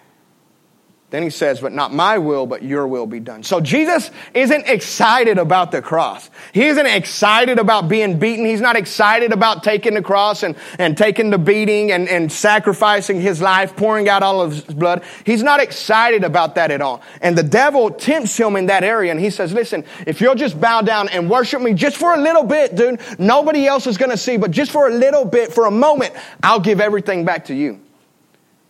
Then 1.15 1.23
he 1.23 1.29
says, 1.29 1.61
But 1.61 1.71
not 1.71 1.93
my 1.93 2.17
will, 2.17 2.45
but 2.45 2.61
your 2.61 2.85
will 2.89 3.05
be 3.05 3.21
done. 3.21 3.41
So 3.41 3.61
Jesus 3.61 4.11
isn't 4.33 4.67
excited 4.67 5.37
about 5.37 5.71
the 5.71 5.81
cross. 5.81 6.29
He 6.51 6.65
isn't 6.65 6.85
excited 6.85 7.57
about 7.57 7.87
being 7.87 8.19
beaten. 8.19 8.43
He's 8.43 8.59
not 8.59 8.75
excited 8.75 9.31
about 9.31 9.63
taking 9.63 9.93
the 9.93 10.01
cross 10.01 10.43
and, 10.43 10.57
and 10.77 10.97
taking 10.97 11.29
the 11.29 11.37
beating 11.37 11.93
and, 11.93 12.09
and 12.09 12.29
sacrificing 12.29 13.21
his 13.21 13.41
life, 13.41 13.77
pouring 13.77 14.09
out 14.09 14.23
all 14.23 14.41
of 14.41 14.51
his 14.51 14.63
blood. 14.63 15.05
He's 15.25 15.41
not 15.41 15.61
excited 15.61 16.25
about 16.25 16.55
that 16.55 16.69
at 16.69 16.81
all. 16.81 17.01
And 17.21 17.37
the 17.37 17.43
devil 17.43 17.91
tempts 17.91 18.35
him 18.35 18.57
in 18.57 18.65
that 18.65 18.83
area 18.83 19.09
and 19.09 19.17
he 19.17 19.29
says, 19.29 19.53
Listen, 19.53 19.85
if 20.05 20.19
you'll 20.19 20.35
just 20.35 20.59
bow 20.59 20.81
down 20.81 21.07
and 21.07 21.29
worship 21.29 21.61
me 21.61 21.73
just 21.73 21.95
for 21.95 22.13
a 22.13 22.19
little 22.19 22.43
bit, 22.43 22.75
dude, 22.75 22.99
nobody 23.17 23.67
else 23.67 23.87
is 23.87 23.97
going 23.97 24.11
to 24.11 24.17
see, 24.17 24.35
but 24.35 24.51
just 24.51 24.69
for 24.69 24.89
a 24.89 24.93
little 24.93 25.23
bit, 25.23 25.53
for 25.53 25.65
a 25.65 25.71
moment, 25.71 26.13
I'll 26.43 26.59
give 26.59 26.81
everything 26.81 27.23
back 27.23 27.45
to 27.45 27.55
you. 27.55 27.84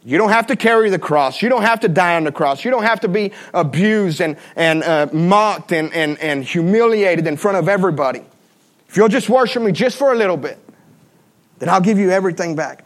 You 0.05 0.19
don't 0.19 0.29
have 0.29 0.47
to 0.47 0.55
carry 0.55 0.91
the 0.91 0.99
cross. 0.99 1.41
You 1.41 1.49
don't 1.49 1.63
have 1.63 1.79
to 1.79 1.87
die 1.87 2.15
on 2.15 2.25
the 2.25 2.31
cross. 2.31 2.63
You 2.63 2.69
don't 2.69 2.83
have 2.83 2.99
to 2.99 3.07
be 3.07 3.31
abused 3.55 4.21
and, 4.21 4.37
and 4.55 4.83
uh, 4.83 5.07
mocked 5.11 5.71
and, 5.71 5.91
and, 5.93 6.19
and 6.19 6.43
humiliated 6.43 7.25
in 7.25 7.37
front 7.37 7.57
of 7.57 7.67
everybody. 7.67 8.23
If 8.87 8.97
you'll 8.97 9.07
just 9.07 9.29
worship 9.29 9.63
me 9.63 9.71
just 9.71 9.97
for 9.97 10.13
a 10.13 10.15
little 10.15 10.37
bit, 10.37 10.59
then 11.57 11.69
I'll 11.69 11.81
give 11.81 11.97
you 11.97 12.11
everything 12.11 12.55
back. 12.55 12.83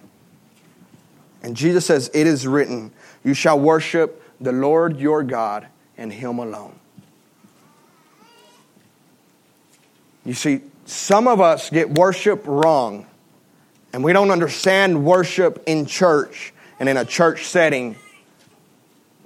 And 1.43 1.57
Jesus 1.57 1.85
says, 1.85 2.09
It 2.13 2.25
is 2.25 2.47
written, 2.47 2.93
You 3.25 3.33
shall 3.33 3.59
worship 3.59 4.23
the 4.39 4.53
Lord 4.53 4.97
your 4.97 5.21
God 5.21 5.67
and 5.97 6.13
him 6.13 6.39
alone. 6.39 6.79
You 10.23 10.33
see, 10.33 10.61
some 10.85 11.27
of 11.27 11.41
us 11.41 11.69
get 11.69 11.89
worship 11.91 12.43
wrong, 12.45 13.07
and 13.91 14.05
we 14.05 14.13
don't 14.13 14.31
understand 14.31 15.03
worship 15.03 15.61
in 15.65 15.85
church 15.85 16.53
and 16.79 16.89
in 16.89 16.97
a 16.97 17.05
church 17.05 17.45
setting 17.45 17.95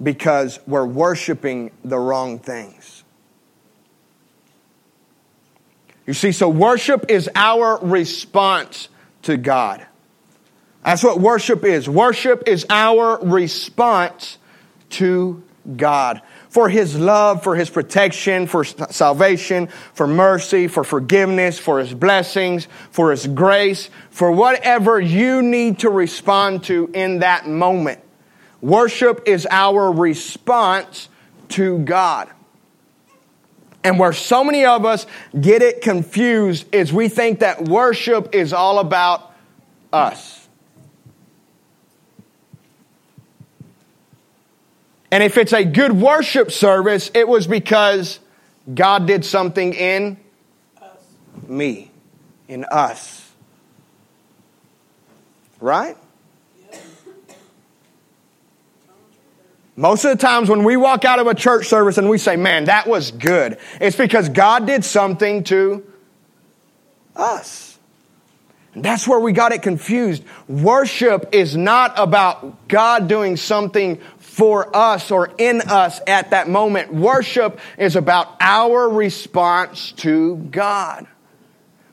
because 0.02 0.58
we're 0.66 0.84
worshiping 0.84 1.70
the 1.84 1.98
wrong 1.98 2.38
things. 2.38 3.04
You 6.06 6.12
see, 6.12 6.32
so 6.32 6.48
worship 6.48 7.06
is 7.08 7.30
our 7.34 7.78
response 7.80 8.88
to 9.22 9.36
God. 9.36 9.86
That's 10.84 11.02
what 11.02 11.18
worship 11.18 11.64
is. 11.64 11.88
Worship 11.88 12.42
is 12.46 12.66
our 12.68 13.18
response 13.24 14.36
to 14.90 15.42
God. 15.76 16.20
For 16.54 16.68
His 16.68 16.96
love, 16.96 17.42
for 17.42 17.56
His 17.56 17.68
protection, 17.68 18.46
for 18.46 18.62
salvation, 18.62 19.66
for 19.92 20.06
mercy, 20.06 20.68
for 20.68 20.84
forgiveness, 20.84 21.58
for 21.58 21.80
His 21.80 21.92
blessings, 21.92 22.68
for 22.92 23.10
His 23.10 23.26
grace, 23.26 23.90
for 24.10 24.30
whatever 24.30 25.00
you 25.00 25.42
need 25.42 25.80
to 25.80 25.90
respond 25.90 26.62
to 26.64 26.88
in 26.94 27.18
that 27.18 27.48
moment. 27.48 28.00
Worship 28.60 29.24
is 29.26 29.48
our 29.50 29.90
response 29.90 31.08
to 31.48 31.80
God. 31.80 32.30
And 33.82 33.98
where 33.98 34.12
so 34.12 34.44
many 34.44 34.64
of 34.64 34.84
us 34.84 35.08
get 35.40 35.60
it 35.60 35.80
confused 35.82 36.72
is 36.72 36.92
we 36.92 37.08
think 37.08 37.40
that 37.40 37.64
worship 37.64 38.32
is 38.32 38.52
all 38.52 38.78
about 38.78 39.34
us. 39.92 40.43
And 45.14 45.22
if 45.22 45.38
it's 45.38 45.52
a 45.52 45.64
good 45.64 45.92
worship 45.92 46.50
service, 46.50 47.08
it 47.14 47.28
was 47.28 47.46
because 47.46 48.18
God 48.74 49.06
did 49.06 49.24
something 49.24 49.72
in 49.72 50.18
us. 50.82 50.90
me, 51.46 51.92
in 52.48 52.64
us. 52.64 53.30
Right? 55.60 55.96
Most 59.76 60.04
of 60.04 60.10
the 60.10 60.20
times 60.20 60.50
when 60.50 60.64
we 60.64 60.76
walk 60.76 61.04
out 61.04 61.20
of 61.20 61.28
a 61.28 61.34
church 61.36 61.68
service 61.68 61.96
and 61.96 62.10
we 62.10 62.18
say, 62.18 62.34
man, 62.34 62.64
that 62.64 62.88
was 62.88 63.12
good, 63.12 63.58
it's 63.80 63.94
because 63.94 64.28
God 64.28 64.66
did 64.66 64.84
something 64.84 65.44
to 65.44 65.86
us. 67.14 67.78
And 68.74 68.84
that's 68.84 69.06
where 69.06 69.20
we 69.20 69.32
got 69.32 69.52
it 69.52 69.62
confused. 69.62 70.24
Worship 70.48 71.28
is 71.32 71.56
not 71.56 71.94
about 71.96 72.66
God 72.66 73.06
doing 73.06 73.36
something 73.36 74.00
for 74.34 74.76
us 74.76 75.12
or 75.12 75.30
in 75.38 75.60
us 75.60 76.00
at 76.08 76.30
that 76.30 76.48
moment. 76.48 76.92
Worship 76.92 77.60
is 77.78 77.94
about 77.94 78.34
our 78.40 78.88
response 78.88 79.92
to 79.92 80.36
God. 80.50 81.06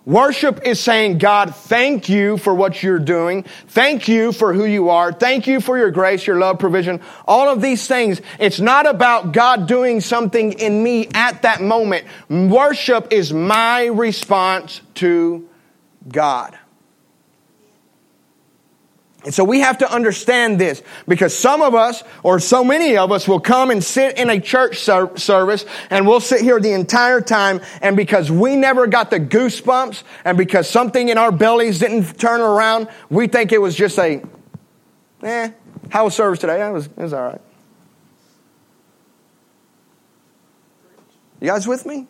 Worship 0.07 0.62
is 0.65 0.79
saying, 0.79 1.19
God, 1.19 1.55
thank 1.55 2.10
you 2.10 2.38
for 2.38 2.55
what 2.55 2.81
you're 2.81 2.98
doing. 2.98 3.43
Thank 3.67 4.07
you 4.07 4.31
for 4.31 4.55
who 4.55 4.65
you 4.65 4.89
are. 4.89 5.13
Thank 5.13 5.45
you 5.45 5.62
for 5.62 5.77
your 5.77 5.91
grace, 5.91 6.25
your 6.25 6.39
love, 6.39 6.57
provision, 6.57 7.01
all 7.27 7.48
of 7.48 7.62
these 7.62 7.88
things. 7.88 8.19
It's 8.39 8.60
not 8.60 8.88
about 8.88 9.33
God 9.33 9.67
doing 9.67 10.01
something 10.01 10.53
in 10.53 10.81
me 10.83 11.10
at 11.13 11.43
that 11.43 11.62
moment. 11.62 12.07
Worship 12.27 13.13
is 13.13 13.31
my 13.31 13.86
response 13.86 14.81
to 14.95 15.48
God. 16.10 16.57
And 19.24 19.34
so 19.34 19.44
we 19.44 19.60
have 19.60 19.78
to 19.80 19.92
understand 19.92 20.60
this 20.60 20.82
because 21.08 21.38
some 21.38 21.62
of 21.62 21.75
us 21.75 22.04
or 22.24 22.40
so 22.40 22.63
many 22.63 22.98
of 22.98 23.12
us 23.12 23.28
will 23.28 23.40
come 23.40 23.70
and 23.70 23.84
sit 23.84 24.18
in 24.18 24.32
a 24.32 24.40
church 24.40 24.80
ser- 24.80 25.16
service 25.16 25.63
and 25.92 26.08
we'll 26.08 26.20
sit 26.20 26.42
here 26.42 26.60
the 26.60 26.72
entire 26.72 27.22
time 27.22 27.62
and 27.84 27.96
because 27.96 28.32
we 28.32 28.56
never 28.56 28.88
got 28.88 29.12
the 29.12 29.20
goosebumps 29.20 30.01
and 30.25 30.40
because 30.40 30.68
something 30.68 31.10
in 31.10 31.20
our 31.20 31.32
bellies 31.32 31.78
didn't 31.78 32.18
turn 32.20 32.42
around, 32.42 32.88
we 33.12 33.28
think 33.28 33.51
it 33.51 33.60
was 33.60 33.75
just 33.75 34.00
a, 34.00 34.24
eh, 35.22 35.51
how 35.90 36.06
was 36.06 36.16
service 36.16 36.40
today? 36.40 36.68
It 36.68 36.72
was, 36.72 36.88
it 36.88 36.98
was 36.98 37.13
all 37.13 37.22
right. 37.22 37.42
You 41.40 41.48
guys 41.48 41.68
with 41.68 41.86
me? 41.86 42.08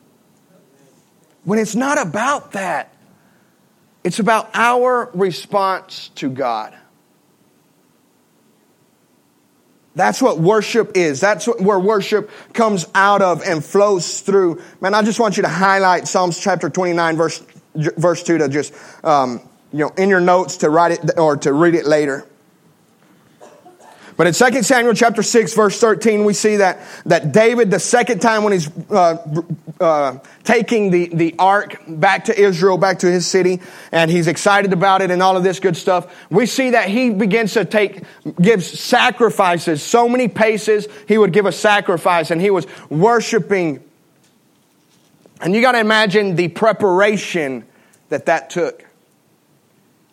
When 1.44 1.60
it's 1.60 1.76
not 1.76 2.00
about 2.00 2.54
that, 2.54 2.94
it's 4.04 4.20
about 4.20 4.50
our 4.54 5.10
response 5.14 6.10
to 6.16 6.30
God. 6.30 6.78
That's 9.96 10.22
what 10.22 10.40
worship 10.40 10.92
is. 10.96 11.20
That's 11.20 11.46
where 11.46 11.80
worship 11.80 12.30
comes 12.54 12.86
out 12.96 13.22
of 13.22 13.42
and 13.44 13.64
flows 13.64 14.22
through. 14.22 14.62
Man, 14.80 14.94
I 14.94 15.02
just 15.02 15.20
want 15.20 15.36
you 15.36 15.44
to 15.44 15.50
highlight 15.50 16.08
Psalms 16.08 16.40
chapter 16.40 16.70
29 16.70 17.18
verse, 17.18 17.44
verse 17.76 18.24
2 18.24 18.38
to 18.38 18.48
just, 18.48 18.74
um, 19.04 19.42
you 19.74 19.80
know, 19.80 19.92
in 19.98 20.10
your 20.10 20.22
notes 20.22 20.58
to 20.58 20.70
write 20.70 20.92
it 20.92 21.18
or 21.18 21.36
to 21.38 21.52
read 21.52 21.76
it 21.76 21.86
later. 21.86 22.26
But 24.22 24.28
in 24.28 24.34
2 24.36 24.62
Samuel 24.62 24.94
chapter 24.94 25.24
6 25.24 25.56
verse 25.56 25.80
13, 25.80 26.26
we 26.26 26.36
see 26.36 26.58
that, 26.58 26.78
that 27.08 27.32
David, 27.32 27.72
the 27.72 27.80
second 27.80 28.20
time 28.20 28.44
when 28.44 28.54
he's 28.54 28.70
uh, 28.92 29.18
uh, 29.80 30.20
taking 30.44 30.92
the, 30.92 31.08
the 31.12 31.34
ark 31.40 31.82
back 31.88 32.26
to 32.26 32.40
Israel, 32.40 32.78
back 32.78 33.00
to 33.00 33.12
his 33.12 33.26
city, 33.26 33.62
and 33.92 34.12
he's 34.12 34.28
excited 34.28 34.74
about 34.74 35.02
it 35.02 35.10
and 35.10 35.24
all 35.24 35.38
of 35.38 35.44
this 35.44 35.60
good 35.60 35.76
stuff, 35.76 36.16
we 36.30 36.46
see 36.46 36.70
that 36.70 36.88
he 36.88 37.10
begins 37.10 37.54
to 37.54 37.66
take, 37.66 38.04
gives 38.40 38.80
sacrifices. 38.80 39.82
So 39.82 40.08
many 40.08 40.28
paces 40.28 40.88
he 41.08 41.18
would 41.18 41.34
give 41.34 41.48
a 41.48 41.52
sacrifice 41.52 42.30
and 42.30 42.40
he 42.40 42.52
was 42.52 42.68
worshiping. 42.92 43.84
And 45.42 45.56
you 45.56 45.62
got 45.64 45.72
to 45.72 45.80
imagine 45.80 46.36
the 46.36 46.50
preparation 46.50 47.66
that 48.10 48.28
that 48.28 48.52
took. 48.52 48.86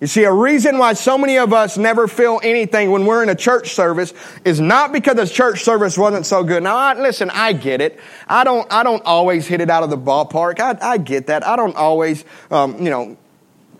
You 0.00 0.07
see, 0.07 0.23
a 0.23 0.33
reason 0.33 0.78
why 0.78 0.93
so 0.93 1.19
many 1.19 1.38
of 1.38 1.52
us 1.52 1.76
never 1.76 2.07
feel 2.07 2.38
anything 2.45 2.93
when 2.93 3.05
we're 3.05 3.25
in 3.25 3.28
a 3.31 3.35
church 3.35 3.75
service 3.75 4.14
is 4.45 4.61
not 4.61 4.93
because 4.93 5.17
the 5.17 5.26
church 5.26 5.64
service 5.64 5.99
wasn't 5.99 6.25
so 6.25 6.45
good. 6.45 6.62
Now, 6.62 6.76
I, 6.76 6.95
listen, 6.95 7.31
I 7.31 7.52
get 7.52 7.81
it. 7.81 7.99
I 8.28 8.45
don't, 8.45 8.73
I 8.73 8.85
don't 8.85 9.05
always 9.05 9.49
hit 9.49 9.61
it 9.61 9.71
out 9.71 9.83
of 9.83 9.90
the 9.90 9.99
ballpark. 9.99 10.61
I, 10.61 10.78
I 10.81 10.99
get 10.99 11.26
that. 11.26 11.45
I 11.45 11.57
don't 11.57 11.75
always, 11.75 12.25
um, 12.52 12.81
you 12.81 12.90
know, 12.90 13.17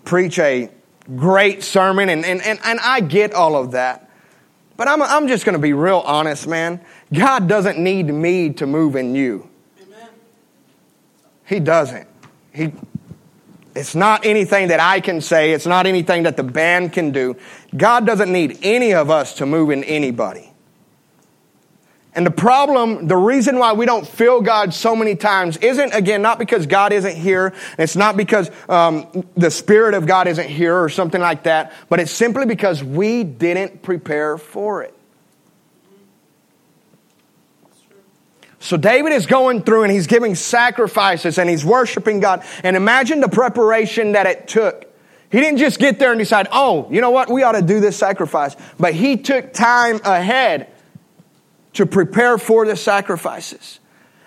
preach 0.03 0.39
a 0.39 0.69
great 1.15 1.63
sermon 1.63 2.09
and, 2.09 2.25
and, 2.25 2.41
and, 2.41 2.59
and 2.65 2.79
I 2.81 2.99
get 2.99 3.33
all 3.33 3.55
of 3.55 3.71
that. 3.71 4.09
But 4.75 4.89
I'm, 4.89 5.01
I'm 5.01 5.29
just 5.29 5.45
going 5.45 5.53
to 5.53 5.61
be 5.61 5.73
real 5.73 5.99
honest, 5.99 6.47
man. 6.47 6.81
God 7.13 7.47
doesn't 7.47 7.79
need 7.79 8.13
me 8.13 8.51
to 8.53 8.67
move 8.67 8.97
in 8.97 9.15
you. 9.15 9.49
Amen. 9.81 10.09
He 11.45 11.59
doesn't. 11.61 12.07
He, 12.53 12.73
it's 13.75 13.95
not 13.95 14.25
anything 14.25 14.69
that 14.69 14.79
I 14.79 14.99
can 14.99 15.21
say. 15.21 15.51
It's 15.51 15.65
not 15.65 15.85
anything 15.85 16.23
that 16.23 16.37
the 16.37 16.43
band 16.43 16.93
can 16.93 17.11
do. 17.11 17.35
God 17.75 18.05
doesn't 18.05 18.31
need 18.31 18.59
any 18.61 18.93
of 18.93 19.09
us 19.09 19.35
to 19.35 19.45
move 19.45 19.69
in 19.69 19.83
anybody. 19.83 20.49
And 22.15 22.25
the 22.25 22.31
problem, 22.31 23.07
the 23.07 23.15
reason 23.15 23.59
why 23.59 23.73
we 23.73 23.85
don't 23.85 24.05
feel 24.05 24.41
God 24.41 24.73
so 24.73 24.95
many 24.95 25.15
times 25.15 25.57
isn't, 25.57 25.93
again, 25.93 26.21
not 26.21 26.39
because 26.39 26.65
God 26.65 26.91
isn't 26.91 27.15
here. 27.15 27.53
It's 27.77 27.95
not 27.95 28.17
because 28.17 28.49
um, 28.67 29.25
the 29.35 29.51
Spirit 29.51 29.93
of 29.93 30.07
God 30.07 30.27
isn't 30.27 30.49
here 30.49 30.75
or 30.75 30.89
something 30.89 31.21
like 31.21 31.43
that, 31.43 31.71
but 31.87 31.99
it's 31.99 32.11
simply 32.11 32.45
because 32.45 32.83
we 32.83 33.23
didn't 33.23 33.83
prepare 33.83 34.37
for 34.37 34.83
it. 34.83 34.98
So 38.59 38.75
David 38.75 39.13
is 39.13 39.25
going 39.25 39.63
through 39.63 39.83
and 39.83 39.91
he's 39.91 40.07
giving 40.07 40.35
sacrifices 40.35 41.37
and 41.37 41.49
he's 41.49 41.63
worshiping 41.63 42.19
God. 42.19 42.43
And 42.63 42.75
imagine 42.75 43.21
the 43.21 43.29
preparation 43.29 44.11
that 44.13 44.25
it 44.25 44.47
took. 44.47 44.85
He 45.31 45.39
didn't 45.39 45.59
just 45.59 45.79
get 45.79 45.99
there 45.99 46.11
and 46.11 46.19
decide, 46.19 46.47
oh, 46.51 46.87
you 46.91 47.01
know 47.01 47.11
what, 47.11 47.29
we 47.29 47.43
ought 47.43 47.53
to 47.53 47.61
do 47.61 47.79
this 47.79 47.95
sacrifice. 47.95 48.55
But 48.77 48.93
he 48.93 49.15
took 49.17 49.53
time 49.53 50.01
ahead 50.03 50.67
to 51.73 51.85
prepare 51.85 52.37
for 52.37 52.65
the 52.65 52.75
sacrifices. 52.75 53.79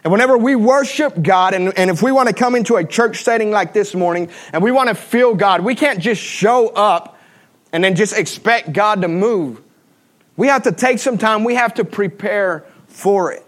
And 0.05 0.11
whenever 0.11 0.39
we 0.39 0.57
worship 0.57 1.21
God, 1.23 1.55
and, 1.55 1.77
and 1.77 1.91
if 1.91 2.03
we 2.03 2.11
want 2.11 2.29
to 2.29 2.35
come 2.35 2.55
into 2.55 2.77
a 2.77 2.85
church 2.85 3.23
setting 3.23 3.51
like 3.51 3.73
this 3.73 3.95
morning, 3.95 4.31
and 4.53 4.62
we 4.62 4.73
want 4.73 4.89
to 4.89 4.95
feel 4.95 5.35
God, 5.35 5.61
we 5.61 5.75
can't 5.75 6.01
just 6.01 6.21
show 6.21 6.69
up 6.69 7.19
and 7.73 7.85
then 7.85 7.95
just 7.95 8.17
expect 8.17 8.73
God 8.73 9.03
to 9.03 9.09
move. 9.09 9.61
We 10.37 10.47
have 10.49 10.62
to 10.65 10.73
take 10.73 10.99
some 10.99 11.19
time, 11.19 11.45
we 11.45 11.57
have 11.57 11.75
to 11.75 11.85
prepare 11.85 12.65
for 12.87 13.33
it. 13.33 13.45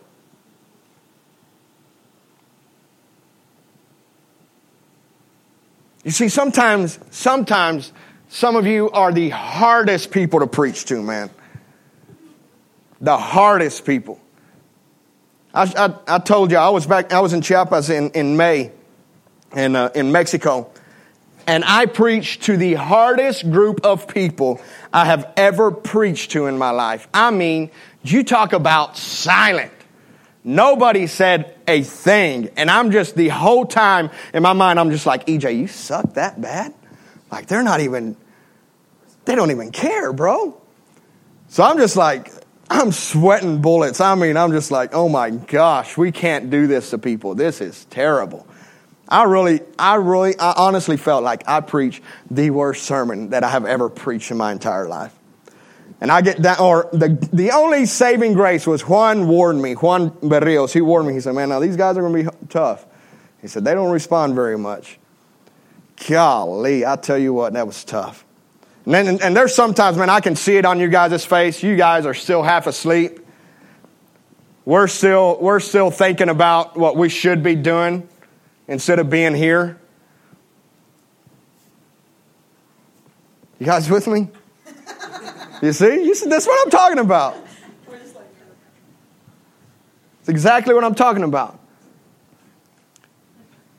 You 6.05 6.11
see, 6.11 6.29
sometimes, 6.29 6.99
sometimes, 7.11 7.93
some 8.29 8.57
of 8.57 8.67
you 8.67 8.91
are 8.91 9.11
the 9.11 9.31
hardest 9.31 10.11
people 10.11 10.41
to 10.41 10.47
preach 10.47 10.85
to, 10.87 11.03
man. 11.03 11.31
The 13.01 13.17
hardest 13.17 13.87
people. 13.87 14.21
I, 15.55 15.63
I, 15.77 16.17
I 16.17 16.19
told 16.19 16.51
you, 16.51 16.59
I 16.59 16.69
was 16.69 16.87
back, 16.87 17.13
I 17.13 17.21
was 17.21 17.33
in 17.33 17.41
Chiapas 17.41 17.89
in, 17.89 18.11
in 18.11 18.37
May, 18.37 18.73
in, 19.57 19.77
uh, 19.77 19.91
in 19.95 20.13
Mexico, 20.13 20.71
and 21.47 21.65
I 21.65 21.87
preached 21.87 22.45
to 22.45 22.57
the 22.57 22.75
hardest 22.75 23.51
group 23.51 23.85
of 23.85 24.09
people 24.09 24.61
I 24.93 25.05
have 25.05 25.33
ever 25.37 25.71
preached 25.71 26.33
to 26.33 26.47
in 26.47 26.59
my 26.59 26.71
life. 26.71 27.07
I 27.15 27.31
mean, 27.31 27.71
you 28.03 28.25
talk 28.25 28.53
about 28.53 28.97
silent. 28.97 29.71
Nobody 30.45 31.07
said 31.07 31.57
a 31.67 31.83
thing. 31.83 32.51
And 32.57 32.71
I'm 32.71 32.91
just 32.91 33.17
the 33.17 33.29
whole 33.29 33.65
time 33.65 34.11
in 34.35 34.43
my 34.43 34.53
mind, 34.53 34.79
I'm 34.79 34.91
just 34.91 35.07
like, 35.07 35.27
EJ, 35.27 35.59
you 35.59 35.67
suck 35.67 36.15
that 36.15 36.41
bad? 36.41 36.75
Like, 37.33 37.47
they're 37.47 37.63
not 37.63 37.81
even, 37.81 38.17
they 39.25 39.35
don't 39.35 39.51
even 39.51 39.73
care, 39.73 40.13
bro. 40.13 40.61
So 41.49 41.63
I'm 41.63 41.79
just 41.79 41.97
like, 41.97 42.31
I'm 42.69 42.93
sweating 42.93 43.63
bullets. 43.63 44.01
I 44.01 44.15
mean, 44.15 44.37
I'm 44.37 44.53
just 44.53 44.71
like, 44.71 44.95
oh 44.95 45.09
my 45.09 45.31
gosh, 45.31 45.97
we 45.97 46.13
can't 46.13 46.51
do 46.51 46.67
this 46.67 46.91
to 46.91 46.99
people. 46.99 47.35
This 47.35 47.61
is 47.61 47.87
terrible. 47.87 48.47
I 49.09 49.25
really, 49.25 49.61
I 49.79 49.97
really, 49.97 50.39
I 50.39 50.53
honestly 50.57 50.97
felt 50.97 51.25
like 51.25 51.49
I 51.49 51.61
preached 51.61 52.03
the 52.31 52.51
worst 52.51 52.85
sermon 52.85 53.31
that 53.31 53.45
I 53.45 53.51
have 53.51 53.65
ever 53.67 53.89
preached 53.89 54.31
in 54.31 54.37
my 54.37 54.53
entire 54.53 54.89
life. 54.89 55.15
And 56.05 56.13
I 56.13 56.21
get 56.21 56.43
that, 56.43 56.61
or 56.61 56.91
the, 56.93 57.17
the 57.33 57.53
only 57.53 57.87
saving 57.87 58.35
grace 58.35 58.67
was 58.67 58.87
Juan 58.87 59.27
warned 59.27 59.63
me, 59.63 59.73
Juan 59.73 60.11
Berrios, 60.11 60.71
he 60.71 60.83
warned 60.83 61.09
me. 61.09 61.15
He 61.15 61.21
said, 61.21 61.35
man, 61.35 61.49
now 61.49 61.61
these 61.61 61.79
guys 61.79 61.97
are 61.97 62.03
going 62.03 62.27
to 62.27 62.31
be 62.31 62.37
tough. 62.51 62.85
He 63.41 63.49
said, 63.49 63.65
they 63.65 63.73
don't 63.73 63.91
respond 63.91 64.35
very 64.35 64.59
much. 64.59 64.99
Golly, 66.07 66.85
I 66.85 66.97
tell 66.97 67.17
you 67.17 67.33
what, 67.33 67.55
that 67.55 67.67
was 67.67 67.85
tough. 67.85 68.27
And, 68.85 68.93
then, 68.93 69.09
and, 69.09 69.23
and 69.23 69.35
there's 69.35 69.55
sometimes, 69.55 69.97
man, 69.97 70.11
I 70.11 70.21
can 70.21 70.37
see 70.37 70.59
it 70.59 70.67
on 70.67 70.79
you 70.79 70.89
guys' 70.89 71.25
face. 71.25 71.63
You 71.63 71.75
guys 71.75 72.05
are 72.05 72.13
still 72.13 72.43
half 72.43 72.67
asleep. 72.67 73.21
We're 74.67 74.89
still, 74.89 75.39
we're 75.41 75.59
still 75.59 75.91
thinking 75.91 76.29
about 76.29 76.77
what 76.77 76.99
we 76.99 77.09
should 77.09 77.43
be 77.43 77.55
doing 77.55 78.07
instead 78.69 78.99
of 78.99 79.09
being 79.09 79.35
here. 79.35 79.81
You 83.59 83.65
guys 83.65 83.89
with 83.89 84.07
me? 84.07 84.29
You 85.65 85.73
see? 85.73 86.05
You 86.05 86.15
see? 86.15 86.29
That's 86.29 86.47
what 86.47 86.67
I'm 86.67 86.71
talking 86.71 86.99
about. 86.99 87.37
It's 90.21 90.29
exactly 90.29 90.75
what 90.75 90.85
I'm 90.85 90.95
talking 90.95 91.23
about. 91.23 91.59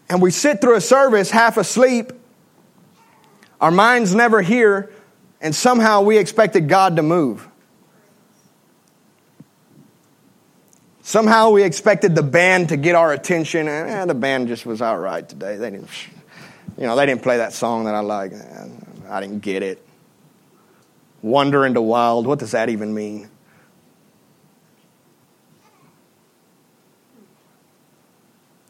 And 0.10 0.22
we 0.22 0.32
sit 0.32 0.62
through 0.62 0.76
a 0.76 0.82
service 0.82 1.30
half 1.30 1.58
asleep, 1.58 2.12
our 3.62 3.72
minds 3.72 4.16
never 4.16 4.42
here, 4.42 4.92
and 5.42 5.56
somehow 5.56 6.02
we 6.02 6.18
expected 6.18 6.68
God 6.68 6.96
to 6.96 7.04
move. 7.04 7.48
Somehow 11.02 11.52
we 11.52 11.62
expected 11.62 12.16
the 12.16 12.24
band 12.24 12.70
to 12.70 12.78
get 12.78 12.96
our 12.96 13.12
attention, 13.14 13.68
and 13.68 13.90
eh, 13.90 14.06
the 14.06 14.16
band 14.16 14.48
just 14.48 14.66
was 14.66 14.82
all 14.82 14.98
right 14.98 15.28
today. 15.28 15.58
They 15.58 15.70
didn't, 15.70 15.90
you 16.80 16.88
know, 16.88 16.96
they 16.96 17.06
didn't 17.06 17.22
play 17.22 17.38
that 17.38 17.54
song 17.54 17.86
that 17.86 17.94
I 17.94 18.00
like. 18.00 18.34
I 19.08 19.20
didn't 19.22 19.40
get 19.40 19.62
it. 19.62 19.85
Wander 21.26 21.66
into 21.66 21.82
wild. 21.82 22.28
What 22.28 22.38
does 22.38 22.52
that 22.52 22.70
even 22.70 22.94
mean? 22.94 23.32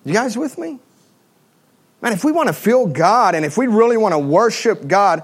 You 0.06 0.14
guys 0.14 0.38
with 0.38 0.58
me? 0.58 0.80
Man, 2.02 2.14
if 2.14 2.24
we 2.24 2.32
want 2.32 2.48
to 2.48 2.54
feel 2.54 2.88
God 2.88 3.36
and 3.36 3.44
if 3.44 3.58
we 3.58 3.68
really 3.68 3.98
want 3.98 4.14
to 4.14 4.20
worship 4.20 4.88
God, 4.88 5.24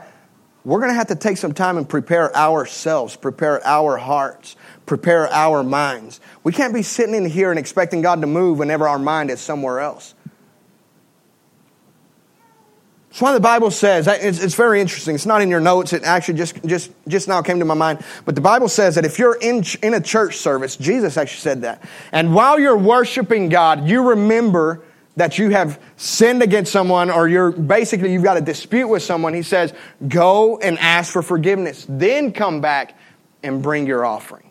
we're 0.65 0.80
going 0.80 0.91
to 0.91 0.96
have 0.96 1.08
to 1.08 1.15
take 1.15 1.38
some 1.38 1.54
time 1.54 1.78
and 1.78 1.88
prepare 1.88 2.36
ourselves, 2.36 3.15
prepare 3.15 3.65
our 3.65 3.96
hearts, 3.96 4.58
prepare 4.86 5.32
our 5.32 5.63
minds. 5.63 6.20
We 6.44 6.52
can't 6.52 6.74
be 6.74 6.84
sitting 6.84 7.15
in 7.15 7.24
here 7.24 7.50
and 7.50 7.58
expecting 7.58 8.02
God 8.02 8.20
to 8.20 8.28
move 8.28 8.60
whenever 8.60 8.89
our 8.89 9.00
mind 9.00 9.32
is 9.32 9.39
somewhere 9.39 9.80
else. 9.80 10.15
That's 13.12 13.21
why 13.21 13.34
the 13.34 13.41
Bible 13.41 13.71
says, 13.71 14.08
it's, 14.08 14.41
it's, 14.41 14.56
very 14.56 14.80
interesting. 14.80 15.15
It's 15.15 15.26
not 15.26 15.41
in 15.41 15.50
your 15.50 15.60
notes. 15.60 15.91
It 15.91 16.04
actually 16.04 16.36
just, 16.36 16.63
just, 16.63 16.91
just 17.10 17.28
now 17.28 17.41
came 17.41 17.60
to 17.60 17.65
my 17.65 17.74
mind. 17.74 18.06
But 18.24 18.36
the 18.36 18.41
Bible 18.41 18.69
says 18.69 18.95
that 18.95 19.04
if 19.04 19.19
you're 19.19 19.36
in, 19.36 19.65
in 19.84 19.95
a 19.95 20.00
church 20.00 20.38
service, 20.38 20.78
Jesus 20.78 21.17
actually 21.17 21.41
said 21.41 21.62
that. 21.63 21.84
And 22.13 22.34
while 22.34 22.58
you're 22.58 22.78
worshiping 22.78 23.50
God, 23.50 23.86
you 23.86 24.12
remember 24.12 24.82
that 25.17 25.38
you 25.38 25.50
have 25.50 25.78
sinned 25.97 26.41
against 26.41 26.71
someone 26.71 27.12
or 27.12 27.28
you're 27.28 27.52
basically, 27.52 28.13
you've 28.13 28.24
got 28.24 28.38
a 28.38 28.41
dispute 28.41 28.88
with 28.88 29.04
someone. 29.04 29.34
He 29.34 29.43
says, 29.43 29.74
go 30.08 30.58
and 30.60 30.80
ask 30.80 31.12
for 31.12 31.21
forgiveness. 31.21 31.86
Then 31.89 32.32
come 32.32 32.62
back 32.62 32.97
and 33.43 33.62
bring 33.62 33.88
your 33.88 34.06
offering. 34.06 34.50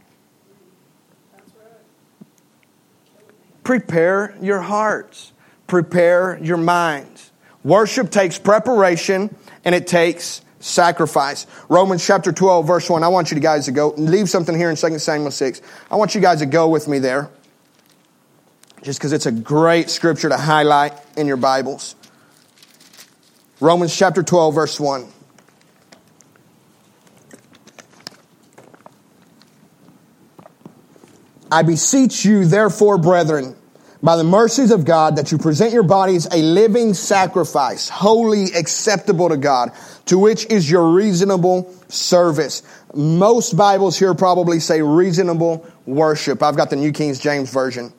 Prepare 3.65 4.37
your 4.43 4.61
hearts. 4.61 5.33
Prepare 5.67 6.39
your 6.43 6.59
minds. 6.59 7.30
Worship 7.63 8.11
takes 8.11 8.39
preparation 8.39 9.35
and 9.65 9.75
it 9.75 9.87
takes 9.87 10.43
sacrifice. 10.61 11.47
Romans 11.69 12.07
chapter 12.07 12.33
12, 12.33 12.67
verse 12.67 12.89
1. 12.89 13.03
I 13.03 13.09
want 13.09 13.31
you 13.31 13.41
guys 13.41 13.67
to 13.67 13.73
go, 13.73 13.95
leave 13.97 14.29
something 14.31 14.57
here 14.57 14.71
in 14.71 14.77
2 14.77 14.99
Samuel 14.99 15.31
6. 15.31 15.63
I 15.91 15.97
want 15.97 16.15
you 16.15 16.21
guys 16.21 16.41
to 16.41 16.47
go 16.47 16.69
with 16.69 16.89
me 16.89 16.99
there. 16.99 17.31
Just 18.83 18.99
because 18.99 19.13
it's 19.13 19.27
a 19.27 19.33
great 19.33 19.91
scripture 19.91 20.29
to 20.31 20.37
highlight 20.39 20.95
in 21.17 21.27
your 21.27 21.37
Bibles. 21.37 21.97
Romans 23.61 23.95
chapter 23.95 24.23
12, 24.23 24.55
verse 24.55 24.81
1. 24.81 25.07
I 31.53 31.63
beseech 31.63 32.25
you, 32.25 32.47
therefore, 32.47 32.97
brethren, 32.97 33.57
by 34.03 34.17
the 34.17 34.25
mercies 34.25 34.71
of 34.71 34.85
God 34.85 35.17
that 35.17 35.31
you 35.31 35.39
present 35.39 35.73
your 35.73 35.83
bodies 35.83 36.27
a 36.27 36.43
living 36.43 36.95
sacrifice, 36.95 37.89
holy, 37.89 38.53
acceptable 38.53 39.29
to 39.29 39.37
God, 39.37 39.73
to 40.07 40.19
which 40.19 40.47
is 40.47 40.71
your 40.71 40.91
reasonable 40.93 41.75
service. 41.89 42.63
Most 42.95 43.57
Bibles 43.57 43.99
here 43.99 44.15
probably 44.15 44.61
say 44.61 44.83
reasonable 44.83 45.67
worship. 45.87 46.43
I've 46.43 46.57
got 46.57 46.71
the 46.71 46.77
New 46.77 46.93
King 46.93 47.15
James 47.15 47.53
Version. 47.53 47.93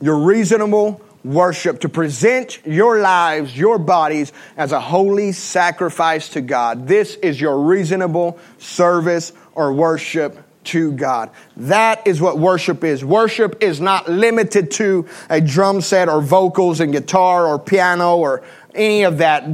Your 0.00 0.18
reasonable 0.18 1.00
worship, 1.24 1.80
to 1.80 1.88
present 1.88 2.64
your 2.66 3.00
lives, 3.00 3.56
your 3.56 3.78
bodies 3.78 4.32
as 4.56 4.72
a 4.72 4.80
holy 4.80 5.32
sacrifice 5.32 6.28
to 6.30 6.42
God. 6.42 6.86
This 6.86 7.16
is 7.16 7.40
your 7.40 7.58
reasonable 7.60 8.38
service 8.58 9.32
or 9.54 9.72
worship 9.72 10.43
to 10.64 10.92
God. 10.92 11.30
That 11.56 12.06
is 12.06 12.20
what 12.20 12.38
worship 12.38 12.84
is. 12.84 13.04
Worship 13.04 13.62
is 13.62 13.80
not 13.80 14.08
limited 14.08 14.70
to 14.72 15.06
a 15.30 15.40
drum 15.40 15.80
set 15.80 16.08
or 16.08 16.20
vocals 16.20 16.80
and 16.80 16.92
guitar 16.92 17.46
or 17.46 17.58
piano 17.58 18.16
or 18.16 18.42
any 18.74 19.02
of 19.02 19.18
that. 19.18 19.48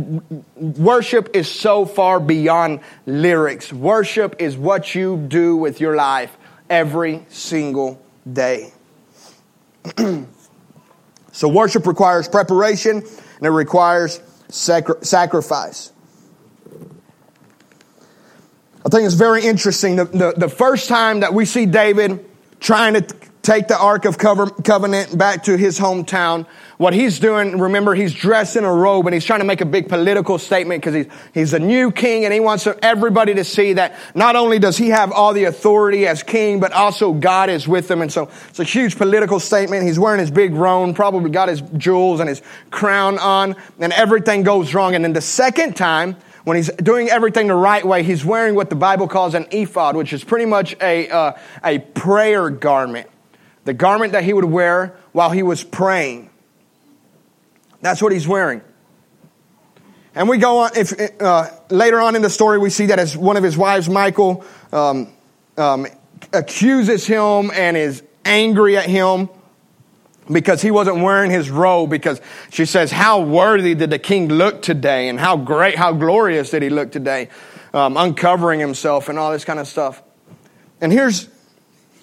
Worship 0.56 1.30
is 1.34 1.50
so 1.50 1.84
far 1.84 2.20
beyond 2.20 2.80
lyrics. 3.06 3.72
Worship 3.72 4.36
is 4.38 4.56
what 4.56 4.94
you 4.94 5.16
do 5.16 5.56
with 5.56 5.80
your 5.80 5.96
life 5.96 6.36
every 6.68 7.24
single 7.28 8.00
day. 8.30 8.72
so 11.32 11.48
worship 11.48 11.86
requires 11.86 12.28
preparation 12.28 12.98
and 12.98 13.46
it 13.46 13.50
requires 13.50 14.20
sacri- 14.48 15.02
sacrifice. 15.02 15.92
I 18.90 18.96
think 18.98 19.06
it's 19.06 19.14
very 19.14 19.46
interesting. 19.46 19.94
The, 19.94 20.04
the, 20.06 20.34
the, 20.36 20.48
first 20.48 20.88
time 20.88 21.20
that 21.20 21.32
we 21.32 21.44
see 21.44 21.64
David 21.64 22.28
trying 22.58 22.94
to 22.94 23.02
take 23.40 23.68
the 23.68 23.78
Ark 23.78 24.04
of 24.04 24.18
Covenant 24.18 25.16
back 25.16 25.44
to 25.44 25.56
his 25.56 25.78
hometown. 25.78 26.44
What 26.76 26.92
he's 26.92 27.20
doing, 27.20 27.60
remember, 27.60 27.94
he's 27.94 28.12
dressed 28.12 28.56
in 28.56 28.64
a 28.64 28.74
robe 28.74 29.06
and 29.06 29.14
he's 29.14 29.24
trying 29.24 29.38
to 29.38 29.44
make 29.44 29.60
a 29.60 29.64
big 29.64 29.88
political 29.88 30.38
statement 30.38 30.82
because 30.82 30.94
he's, 30.94 31.06
he's 31.32 31.52
a 31.52 31.60
new 31.60 31.92
king 31.92 32.24
and 32.24 32.34
he 32.34 32.40
wants 32.40 32.66
everybody 32.82 33.32
to 33.34 33.44
see 33.44 33.74
that 33.74 33.94
not 34.16 34.34
only 34.34 34.58
does 34.58 34.76
he 34.76 34.88
have 34.88 35.12
all 35.12 35.34
the 35.34 35.44
authority 35.44 36.08
as 36.08 36.24
king, 36.24 36.58
but 36.58 36.72
also 36.72 37.12
God 37.12 37.48
is 37.48 37.68
with 37.68 37.88
him. 37.88 38.02
And 38.02 38.10
so 38.10 38.28
it's 38.48 38.58
a 38.58 38.64
huge 38.64 38.96
political 38.96 39.38
statement. 39.38 39.84
He's 39.84 40.00
wearing 40.00 40.18
his 40.18 40.32
big 40.32 40.52
robe, 40.52 40.96
probably 40.96 41.30
got 41.30 41.48
his 41.48 41.60
jewels 41.76 42.18
and 42.18 42.28
his 42.28 42.42
crown 42.72 43.20
on, 43.20 43.54
and 43.78 43.92
everything 43.92 44.42
goes 44.42 44.74
wrong. 44.74 44.96
And 44.96 45.04
then 45.04 45.12
the 45.12 45.20
second 45.20 45.76
time, 45.76 46.16
when 46.44 46.56
he's 46.56 46.70
doing 46.70 47.08
everything 47.08 47.48
the 47.48 47.54
right 47.54 47.84
way, 47.84 48.02
he's 48.02 48.24
wearing 48.24 48.54
what 48.54 48.70
the 48.70 48.76
Bible 48.76 49.08
calls 49.08 49.34
an 49.34 49.46
ephod, 49.50 49.96
which 49.96 50.12
is 50.12 50.24
pretty 50.24 50.46
much 50.46 50.74
a, 50.80 51.08
uh, 51.08 51.32
a 51.64 51.78
prayer 51.78 52.50
garment 52.50 53.08
the 53.64 53.74
garment 53.74 54.12
that 54.12 54.24
he 54.24 54.32
would 54.32 54.44
wear 54.44 54.96
while 55.12 55.30
he 55.30 55.42
was 55.42 55.62
praying. 55.62 56.30
That's 57.80 58.02
what 58.02 58.12
he's 58.12 58.26
wearing. 58.26 58.62
And 60.14 60.28
we 60.28 60.38
go 60.38 60.58
on, 60.58 60.70
if, 60.76 60.92
uh, 61.20 61.50
later 61.70 62.00
on 62.00 62.16
in 62.16 62.22
the 62.22 62.30
story, 62.30 62.58
we 62.58 62.70
see 62.70 62.86
that 62.86 62.98
as 62.98 63.16
one 63.16 63.36
of 63.36 63.44
his 63.44 63.56
wives, 63.56 63.88
Michael, 63.88 64.44
um, 64.72 65.12
um, 65.56 65.86
accuses 66.32 67.06
him 67.06 67.50
and 67.54 67.76
is 67.76 68.02
angry 68.24 68.76
at 68.76 68.86
him 68.86 69.28
because 70.30 70.62
he 70.62 70.70
wasn't 70.70 71.00
wearing 71.02 71.30
his 71.30 71.50
robe 71.50 71.90
because 71.90 72.20
she 72.50 72.64
says, 72.64 72.92
how 72.92 73.20
worthy 73.20 73.74
did 73.74 73.90
the 73.90 73.98
king 73.98 74.28
look 74.28 74.62
today 74.62 75.08
and 75.08 75.18
how 75.18 75.36
great, 75.36 75.76
how 75.76 75.92
glorious 75.92 76.50
did 76.50 76.62
he 76.62 76.70
look 76.70 76.92
today, 76.92 77.28
um, 77.74 77.96
uncovering 77.96 78.60
himself 78.60 79.08
and 79.08 79.18
all 79.18 79.32
this 79.32 79.44
kind 79.44 79.58
of 79.58 79.66
stuff. 79.66 80.02
And 80.80 80.92
here's, 80.92 81.28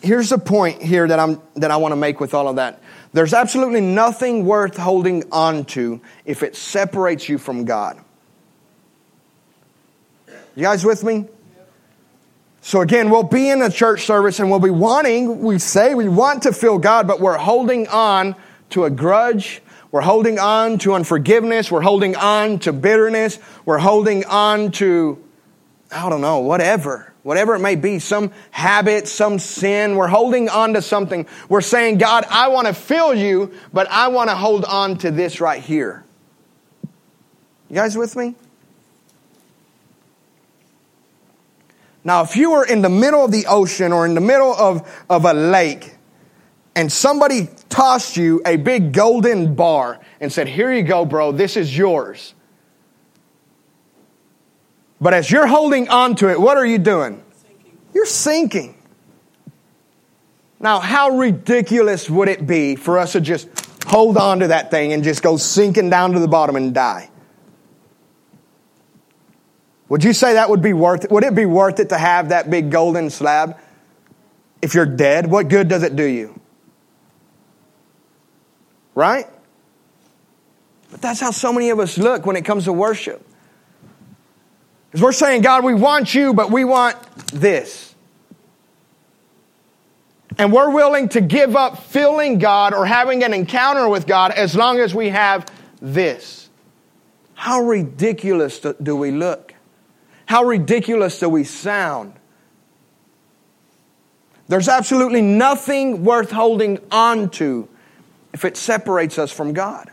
here's 0.02 0.30
the 0.30 0.38
point 0.38 0.82
here 0.82 1.08
that, 1.08 1.20
I'm, 1.20 1.42
that 1.56 1.72
I 1.72 1.78
want 1.78 1.94
to 1.94 1.96
make 1.96 2.20
with 2.20 2.34
all 2.34 2.48
of 2.48 2.58
that. 2.58 2.82
There's 3.14 3.34
absolutely 3.34 3.82
nothing 3.82 4.46
worth 4.46 4.78
holding 4.78 5.32
on 5.32 5.66
to 5.66 6.02
if 6.26 6.44
it 6.44 6.56
separates 6.56 7.30
you 7.30 7.38
from 7.38 7.66
God. 7.66 7.98
You 10.56 10.64
guys 10.64 10.84
with 10.84 11.04
me? 11.04 11.28
So 12.68 12.82
again, 12.82 13.10
we'll 13.10 13.24
be 13.24 13.50
in 13.50 13.62
a 13.62 13.70
church 13.70 14.04
service 14.04 14.42
and 14.42 14.52
we'll 14.52 14.60
be 14.60 14.70
wanting, 14.70 15.40
we 15.40 15.58
say 15.58 15.96
we 15.96 16.10
want 16.10 16.44
to 16.44 16.52
feel 16.52 16.78
God, 16.78 17.08
but 17.08 17.22
we're 17.22 17.38
holding 17.38 17.88
on 17.88 18.36
to 18.72 18.84
a 18.84 18.90
grudge. 18.90 19.62
We're 19.90 20.02
holding 20.02 20.38
on 20.38 20.78
to 20.80 20.94
unforgiveness. 20.94 21.72
We're 21.72 21.80
holding 21.80 22.18
on 22.18 22.60
to 22.60 22.74
bitterness. 22.74 23.40
We're 23.64 23.78
holding 23.78 24.26
on 24.26 24.72
to, 24.72 25.18
I 25.94 26.10
don't 26.10 26.20
know, 26.20 26.40
whatever 26.40 27.14
whatever 27.24 27.56
it 27.56 27.60
may 27.60 27.76
be, 27.76 28.00
some 28.00 28.32
habit, 28.52 29.08
some 29.08 29.40
sin. 29.40 29.96
We're 29.96 30.08
holding 30.08 30.50
on 30.50 30.74
to 30.74 30.82
something. 30.82 31.26
We're 31.48 31.62
saying, 31.62 32.00
God, 32.00 32.26
I 32.30 32.50
want 32.50 32.68
to 32.68 32.74
feel 32.74 33.14
you, 33.14 33.54
but 33.72 33.88
I 33.90 34.10
want 34.10 34.30
to 34.30 34.36
hold 34.36 34.66
on 34.66 34.98
to 35.00 35.12
this 35.12 35.40
right 35.40 35.62
here. 35.62 36.06
You 37.70 37.76
guys 37.76 37.98
with 37.98 38.18
me? 38.18 38.36
Now, 42.08 42.22
if 42.22 42.38
you 42.38 42.52
were 42.52 42.64
in 42.64 42.82
the 42.82 42.90
middle 42.90 43.26
of 43.26 43.34
the 43.34 43.48
ocean 43.48 43.92
or 43.92 44.06
in 44.06 44.14
the 44.14 44.22
middle 44.22 44.54
of, 44.54 44.90
of 45.10 45.26
a 45.26 45.34
lake 45.34 45.94
and 46.74 46.90
somebody 46.90 47.50
tossed 47.68 48.16
you 48.16 48.42
a 48.46 48.56
big 48.56 48.94
golden 48.94 49.56
bar 49.56 50.00
and 50.22 50.32
said, 50.32 50.48
Here 50.48 50.72
you 50.72 50.84
go, 50.84 51.04
bro, 51.04 51.34
this 51.34 51.58
is 51.58 51.78
yours. 51.78 52.34
But 55.02 55.16
as 55.16 55.30
you're 55.30 55.48
holding 55.48 55.90
on 55.90 56.16
to 56.16 56.30
it, 56.32 56.40
what 56.40 56.56
are 56.56 56.66
you 56.66 56.78
doing? 56.78 57.22
Sinking. 57.42 57.78
You're 57.94 58.06
sinking. 58.06 58.78
Now, 60.62 60.80
how 60.80 61.10
ridiculous 61.10 62.10
would 62.10 62.30
it 62.30 62.48
be 62.48 62.78
for 62.78 63.00
us 63.00 63.12
to 63.12 63.22
just 63.22 63.50
hold 63.86 64.16
on 64.16 64.40
to 64.40 64.48
that 64.48 64.72
thing 64.72 64.94
and 64.94 65.04
just 65.04 65.22
go 65.22 65.36
sinking 65.36 65.90
down 65.90 66.14
to 66.14 66.20
the 66.20 66.28
bottom 66.30 66.56
and 66.56 66.74
die? 66.74 67.10
Would 69.90 70.04
you 70.04 70.14
say 70.14 70.34
that 70.34 70.50
would 70.50 70.62
be 70.62 70.74
worth 70.74 71.06
it? 71.06 71.12
Would 71.12 71.24
it 71.24 71.36
be 71.36 71.46
worth 71.46 71.80
it 71.80 71.90
to 71.90 71.98
have 71.98 72.30
that 72.30 72.50
big 72.50 72.72
golden 72.72 73.10
slab? 73.10 73.58
If 74.62 74.74
you're 74.74 74.86
dead, 74.86 75.28
what 75.30 75.48
good 75.48 75.68
does 75.68 75.84
it 75.84 75.96
do 75.96 76.04
you? 76.04 76.40
Right? 78.96 79.28
But 80.92 81.02
that's 81.02 81.20
how 81.20 81.32
so 81.32 81.54
many 81.54 81.70
of 81.70 81.80
us 81.80 81.98
look 81.98 82.26
when 82.26 82.36
it 82.36 82.44
comes 82.44 82.66
to 82.66 82.74
worship. 82.74 83.26
Because 84.90 85.02
we're 85.02 85.12
saying, 85.12 85.42
God, 85.42 85.64
we 85.64 85.74
want 85.74 86.16
you, 86.16 86.34
but 86.34 86.52
we 86.52 86.66
want 86.66 86.98
this. 87.28 87.94
And 90.38 90.54
we're 90.54 90.70
willing 90.70 91.10
to 91.10 91.22
give 91.22 91.56
up 91.56 91.84
feeling 91.84 92.40
God 92.40 92.74
or 92.74 92.86
having 92.86 93.24
an 93.24 93.34
encounter 93.34 93.88
with 93.90 94.06
God 94.06 94.32
as 94.32 94.56
long 94.56 94.80
as 94.80 94.94
we 94.94 95.10
have 95.10 95.46
this. 95.82 96.50
How 97.34 97.62
ridiculous 97.62 98.60
do 98.60 98.96
we 98.96 99.12
look? 99.12 99.47
How 100.28 100.44
ridiculous 100.44 101.20
do 101.20 101.30
we 101.30 101.44
sound? 101.46 102.14
There's 104.48 104.70
absolutely 104.70 105.22
nothing 105.22 106.04
worth 106.04 106.32
holding 106.32 106.80
on 106.92 107.30
to 107.32 107.68
if 108.34 108.46
it 108.46 108.56
separates 108.56 109.18
us 109.18 109.32
from 109.32 109.54
God. 109.54 109.90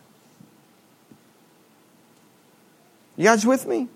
You 3.16 3.24
guys 3.24 3.46
with 3.46 3.66
me? 3.66 3.88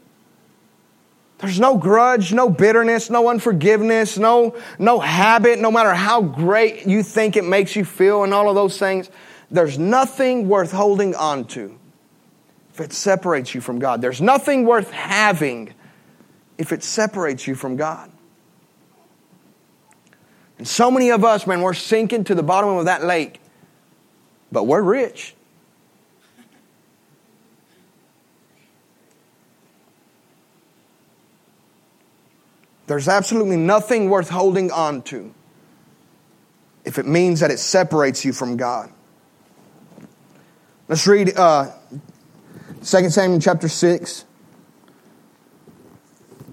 There's 1.39 1.61
no 1.61 1.77
grudge, 1.77 2.33
no 2.33 2.49
bitterness, 2.49 3.11
no 3.11 3.29
unforgiveness, 3.29 4.17
no, 4.19 4.57
no 4.79 4.99
habit, 4.99 5.61
no 5.61 5.71
matter 5.71 5.95
how 5.95 6.23
great 6.23 6.87
you 6.87 7.03
think 7.03 7.37
it 7.37 7.45
makes 7.45 7.77
you 7.77 7.85
feel 7.85 8.25
and 8.25 8.33
all 8.33 8.49
of 8.49 8.55
those 8.55 8.79
things. 8.79 9.11
There's 9.51 9.79
nothing 9.79 10.49
worth 10.49 10.73
holding 10.73 11.15
on 11.15 11.47
to 11.47 11.79
if 12.75 12.81
it 12.81 12.93
separates 12.93 13.55
you 13.55 13.61
from 13.61 13.79
God. 13.79 14.03
There's 14.03 14.21
nothing 14.21 14.67
worth 14.67 14.91
having 14.91 15.75
if 16.59 16.73
it 16.73 16.83
separates 16.83 17.47
you 17.47 17.55
from 17.55 17.77
God. 17.77 18.11
And 20.59 20.67
so 20.67 20.91
many 20.91 21.11
of 21.11 21.25
us, 21.25 21.47
man, 21.47 21.63
we're 21.63 21.73
sinking 21.73 22.25
to 22.25 22.35
the 22.35 22.43
bottom 22.43 22.71
of 22.71 22.87
that 22.87 23.05
lake, 23.05 23.41
but 24.51 24.65
we're 24.65 24.83
rich. 24.83 25.35
There's 32.89 33.07
absolutely 33.07 33.59
nothing 33.59 34.09
worth 34.09 34.31
holding 34.31 34.73
on 34.73 35.03
to 35.03 35.33
if 36.85 36.99
it 36.99 37.07
means 37.07 37.41
that 37.41 37.51
it 37.51 37.59
separates 37.59 38.25
you 38.25 38.33
from 38.33 38.57
God. 38.57 38.91
Let's 40.89 41.07
read 41.07 41.37
uh, 41.37 41.71
2 42.83 43.11
Samuel 43.11 43.41
chapter 43.41 43.69
6. 43.69 44.25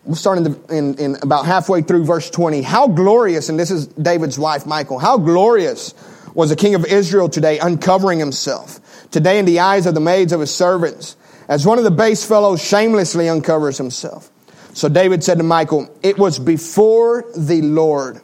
We'll 0.06 0.16
start 0.16 0.38
in, 0.38 0.44
the, 0.44 0.60
in, 0.70 0.96
in 1.00 1.16
about 1.24 1.48
halfway 1.48 1.82
through 1.82 2.06
verse 2.06 2.30
20. 2.30 2.62
How 2.62 2.88
glorious, 2.88 3.50
and 3.50 3.60
this 3.60 3.72
is 3.72 3.88
David's 3.88 4.38
wife, 4.38 4.68
Michael, 4.68 5.00
how 5.00 5.18
glorious 5.18 5.96
was 6.36 6.52
the 6.52 6.56
king 6.56 6.76
of 6.76 6.86
Israel 6.86 7.28
today, 7.28 7.58
uncovering 7.58 8.20
himself. 8.20 8.80
Today, 9.10 9.40
in 9.40 9.46
the 9.46 9.62
eyes 9.62 9.88
of 9.88 9.96
the 9.96 10.00
maids 10.02 10.32
of 10.32 10.42
his 10.42 10.54
servants, 10.54 11.18
as 11.48 11.66
one 11.66 11.80
of 11.80 11.84
the 11.84 11.92
base 11.92 12.24
fellows 12.24 12.64
shamelessly 12.64 13.30
uncovers 13.30 13.78
himself. 13.78 14.30
So 14.74 14.90
David 14.90 15.24
said 15.24 15.38
to 15.40 15.44
Michael, 15.44 15.90
It 16.04 16.20
was 16.20 16.38
before 16.38 17.26
the 17.36 17.62
Lord. 17.62 18.22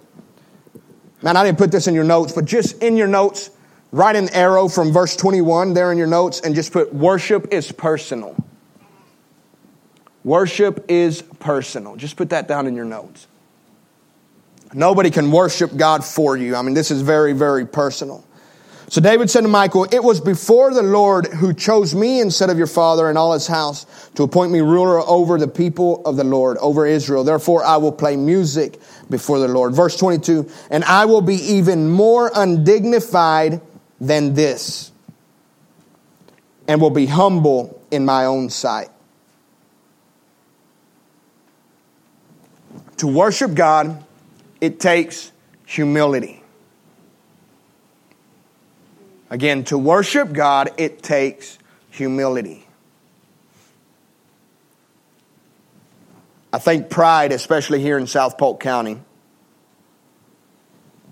Man, 1.24 1.38
I 1.38 1.46
didn't 1.46 1.58
put 1.58 1.72
this 1.72 1.88
in 1.88 1.96
your 1.96 2.04
notes, 2.04 2.34
but 2.34 2.46
just 2.46 2.84
in 2.84 2.98
your 2.98 3.08
notes, 3.08 3.50
write 3.91 4.15
an 4.15 4.30
arrow 4.30 4.67
from 4.67 4.91
verse 4.91 5.15
21 5.15 5.74
there 5.74 5.91
in 5.91 5.98
your 5.98 6.08
notes 6.08 6.41
and 6.41 6.54
just 6.54 6.74
put 6.74 6.94
worship 6.94 7.48
is 7.52 7.72
personal. 7.72 8.36
Worship 10.24 10.86
is 10.88 11.22
personal. 11.40 11.96
Just 11.96 12.16
put 12.16 12.30
that 12.30 12.48
down 12.48 12.68
in 12.68 12.76
your 12.76 12.86
notes. 12.86 13.28
Nobody 14.74 15.10
can 15.10 15.32
worship 15.32 15.76
God 15.76 16.06
for 16.06 16.38
you. 16.38 16.56
I 16.56 16.62
mean, 16.62 16.74
this 16.74 16.92
is 16.92 17.02
very, 17.02 17.34
very 17.34 17.66
personal. 17.66 18.24
So 18.88 19.00
David 19.00 19.30
said 19.30 19.42
to 19.42 19.48
Michael, 19.48 19.86
It 19.86 20.04
was 20.04 20.20
before 20.20 20.74
the 20.74 20.84
Lord 20.84 21.26
who 21.28 21.54
chose 21.54 21.96
me 21.96 22.20
instead 22.20 22.50
of 22.50 22.58
your 22.58 22.68
father 22.68 23.10
and 23.10 23.18
all 23.18 23.34
his 23.34 23.48
house 23.48 23.86
to 24.16 24.24
appoint 24.24 24.52
me 24.52 24.60
ruler 24.60 25.00
over 25.00 25.38
the 25.38 25.48
people 25.48 26.06
of 26.06 26.18
the 26.18 26.24
Lord, 26.24 26.58
over 26.58 26.86
Israel. 26.86 27.24
Therefore 27.24 27.64
I 27.64 27.78
will 27.78 27.94
play 27.94 28.18
music 28.18 28.80
before 29.10 29.40
the 29.40 29.48
Lord. 29.48 29.74
Verse 29.74 29.98
22, 29.98 30.50
and 30.70 30.84
I 30.84 31.06
will 31.06 31.22
be 31.22 31.36
even 31.36 31.90
more 31.90 32.32
undignified 32.36 33.62
than 34.02 34.34
this 34.34 34.92
and 36.68 36.82
will 36.82 36.90
be 36.90 37.06
humble 37.06 37.82
in 37.92 38.04
my 38.04 38.26
own 38.26 38.50
sight. 38.50 38.90
To 43.02 43.08
worship 43.08 43.56
God, 43.56 44.06
it 44.62 44.80
takes 44.80 45.32
humility. 45.66 46.44
Again, 49.32 49.64
to 49.64 49.78
worship 49.80 50.32
God, 50.32 50.70
it 50.78 51.02
takes 51.02 51.58
humility. 51.90 52.64
I 56.54 56.60
think 56.60 56.92
pride, 56.92 57.32
especially 57.32 57.82
here 57.82 57.98
in 57.98 58.06
South 58.06 58.38
Polk 58.38 58.60
County, 58.60 59.02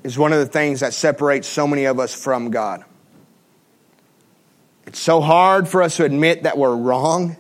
is 0.04 0.16
one 0.16 0.32
of 0.32 0.38
the 0.38 0.46
things 0.46 0.82
that 0.82 0.94
separates 0.94 1.48
so 1.48 1.66
many 1.66 1.86
of 1.86 2.00
us 2.00 2.14
from 2.14 2.52
God. 2.52 2.86
It's 4.86 5.00
so 5.00 5.22
hard 5.22 5.68
for 5.68 5.82
us 5.82 5.98
to 5.98 6.04
admit 6.04 6.44
that 6.44 6.56
we're 6.56 6.76
wrong. 6.76 7.36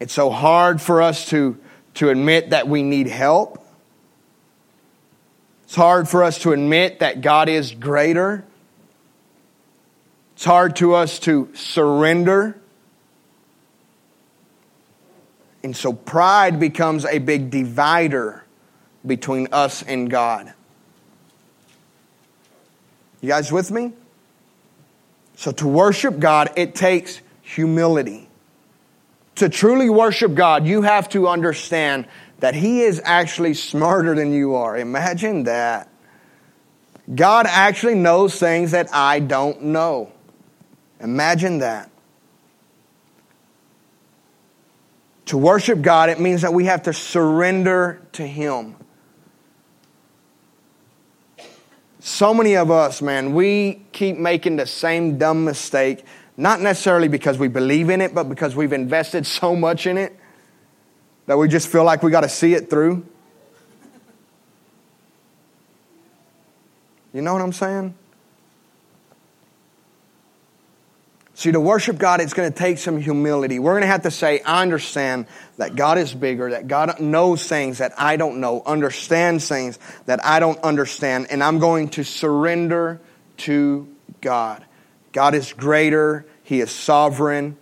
It's 0.00 0.14
so 0.14 0.30
hard 0.30 0.80
for 0.80 1.02
us 1.02 1.26
to, 1.26 1.58
to 1.94 2.08
admit 2.08 2.50
that 2.50 2.66
we 2.66 2.82
need 2.82 3.06
help. 3.06 3.64
It's 5.64 5.74
hard 5.74 6.08
for 6.08 6.24
us 6.24 6.38
to 6.40 6.52
admit 6.52 7.00
that 7.00 7.20
God 7.20 7.48
is 7.48 7.72
greater. 7.72 8.44
It's 10.34 10.44
hard 10.46 10.76
to 10.76 10.94
us 10.94 11.18
to 11.20 11.50
surrender. 11.54 12.58
And 15.62 15.76
so 15.76 15.92
pride 15.92 16.58
becomes 16.58 17.04
a 17.04 17.18
big 17.18 17.50
divider 17.50 18.42
between 19.06 19.48
us 19.52 19.82
and 19.82 20.10
God. 20.10 20.54
You 23.20 23.28
guys 23.28 23.52
with 23.52 23.70
me? 23.70 23.92
So 25.36 25.52
to 25.52 25.68
worship 25.68 26.18
God, 26.18 26.52
it 26.56 26.74
takes 26.74 27.20
humility. 27.42 28.29
To 29.40 29.48
truly 29.48 29.88
worship 29.88 30.34
God, 30.34 30.66
you 30.66 30.82
have 30.82 31.08
to 31.10 31.26
understand 31.26 32.06
that 32.40 32.54
He 32.54 32.82
is 32.82 33.00
actually 33.02 33.54
smarter 33.54 34.14
than 34.14 34.34
you 34.34 34.54
are. 34.56 34.76
Imagine 34.76 35.44
that. 35.44 35.88
God 37.14 37.46
actually 37.48 37.94
knows 37.94 38.38
things 38.38 38.72
that 38.72 38.94
I 38.94 39.18
don't 39.18 39.62
know. 39.62 40.12
Imagine 41.00 41.60
that. 41.60 41.90
To 45.24 45.38
worship 45.38 45.80
God, 45.80 46.10
it 46.10 46.20
means 46.20 46.42
that 46.42 46.52
we 46.52 46.66
have 46.66 46.82
to 46.82 46.92
surrender 46.92 48.02
to 48.12 48.26
Him. 48.26 48.76
So 52.00 52.34
many 52.34 52.56
of 52.56 52.70
us, 52.70 53.00
man, 53.00 53.32
we 53.32 53.86
keep 53.92 54.18
making 54.18 54.56
the 54.56 54.66
same 54.66 55.16
dumb 55.16 55.46
mistake, 55.46 56.04
not 56.40 56.60
necessarily 56.60 57.08
because 57.08 57.38
we 57.38 57.48
believe 57.48 57.90
in 57.90 58.00
it, 58.00 58.14
but 58.14 58.24
because 58.24 58.56
we've 58.56 58.72
invested 58.72 59.26
so 59.26 59.54
much 59.54 59.86
in 59.86 59.98
it 59.98 60.18
that 61.26 61.36
we 61.36 61.48
just 61.48 61.68
feel 61.68 61.84
like 61.84 62.02
we 62.02 62.10
got 62.10 62.22
to 62.22 62.28
see 62.28 62.54
it 62.54 62.70
through. 62.70 63.06
You 67.12 67.22
know 67.22 67.34
what 67.34 67.42
I'm 67.42 67.52
saying? 67.52 67.94
See, 71.34 71.52
to 71.52 71.60
worship 71.60 71.98
God, 71.98 72.20
it's 72.20 72.34
going 72.34 72.50
to 72.50 72.58
take 72.58 72.78
some 72.78 73.00
humility. 73.00 73.58
We're 73.58 73.72
going 73.72 73.82
to 73.82 73.86
have 73.86 74.02
to 74.02 74.10
say, 74.10 74.40
I 74.40 74.62
understand 74.62 75.26
that 75.56 75.74
God 75.74 75.98
is 75.98 76.12
bigger, 76.12 76.50
that 76.50 76.68
God 76.68 77.00
knows 77.00 77.46
things 77.46 77.78
that 77.78 77.92
I 77.98 78.16
don't 78.16 78.40
know, 78.40 78.62
understands 78.64 79.48
things 79.48 79.78
that 80.06 80.24
I 80.24 80.40
don't 80.40 80.58
understand, 80.60 81.28
and 81.30 81.42
I'm 81.42 81.58
going 81.58 81.88
to 81.90 82.04
surrender 82.04 83.00
to 83.38 83.88
God. 84.20 84.64
God 85.12 85.34
is 85.34 85.52
greater, 85.52 86.26
He 86.50 86.60
is 86.60 86.72
sovereign. 86.72 87.56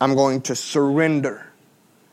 I'm 0.00 0.14
going 0.14 0.40
to 0.42 0.56
surrender. 0.56 1.46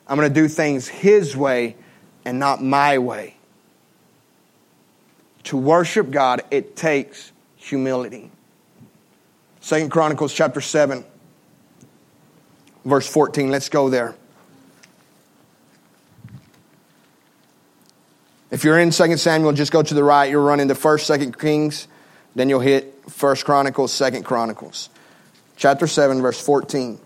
I'm 0.05 0.17
going 0.17 0.27
to 0.27 0.35
do 0.35 0.49
things 0.49 0.89
His 0.89 1.37
way 1.37 1.77
and 2.25 2.39
not 2.39 2.61
my 2.61 2.97
way. 2.97 3.37
To 5.45 5.55
worship 5.55 6.11
God, 6.11 6.41
it 6.51 6.75
takes 6.75 7.31
humility. 7.55 8.29
Second 9.61 9.91
Chronicles 9.91 10.33
chapter 10.33 10.59
7, 10.59 11.05
verse 12.83 13.07
14. 13.07 13.49
Let's 13.49 13.69
go 13.69 13.89
there. 13.89 14.13
If 18.51 18.65
you're 18.65 18.77
in 18.77 18.91
Second 18.91 19.19
Samuel, 19.19 19.53
just 19.53 19.71
go 19.71 19.81
to 19.81 19.93
the 19.93 20.03
right. 20.03 20.29
You're 20.29 20.43
running 20.43 20.67
to 20.67 20.75
First, 20.75 21.07
Second 21.07 21.39
Kings. 21.39 21.87
Then 22.35 22.49
you'll 22.49 22.59
hit 22.59 22.93
First 23.07 23.45
Chronicles, 23.45 23.93
Second 23.93 24.25
Chronicles. 24.25 24.89
Chapter 25.61 25.85
7, 25.85 26.23
verse 26.23 26.41
14. 26.43 26.97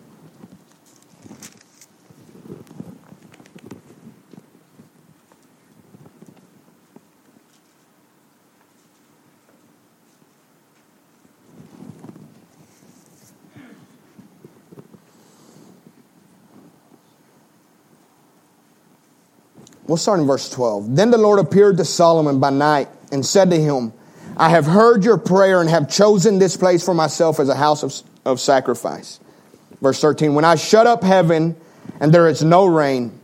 We'll 19.86 19.98
start 19.98 20.22
in 20.22 20.26
verse 20.26 20.50
12. 20.50 20.96
Then 20.96 21.12
the 21.12 21.18
Lord 21.18 21.39
appeared 21.39 21.76
to 21.76 21.84
Solomon 21.84 22.39
by 22.39 22.52
night 22.52 22.88
and 23.12 23.26
said 23.26 23.50
to 23.50 23.58
him, 23.58 23.91
I 24.38 24.48
have 24.48 24.65
heard 24.65 25.04
your 25.04 25.18
prayer 25.18 25.60
and 25.60 25.70
have 25.70 25.89
chosen 25.89 26.39
this 26.39 26.56
place 26.56 26.86
for 26.86 26.94
myself 26.94 27.41
as 27.41 27.50
a 27.50 27.56
house 27.56 27.84
of, 27.84 27.91
of 28.26 28.40
sacrifice. 28.40 29.20
Verse 29.82 30.00
13, 30.02 30.34
when 30.34 30.46
I 30.46 30.56
shut 30.56 30.88
up 30.88 31.04
heaven 31.04 31.56
and 32.00 32.14
there 32.14 32.28
is 32.28 32.44
no 32.44 32.66
rain, 32.66 33.20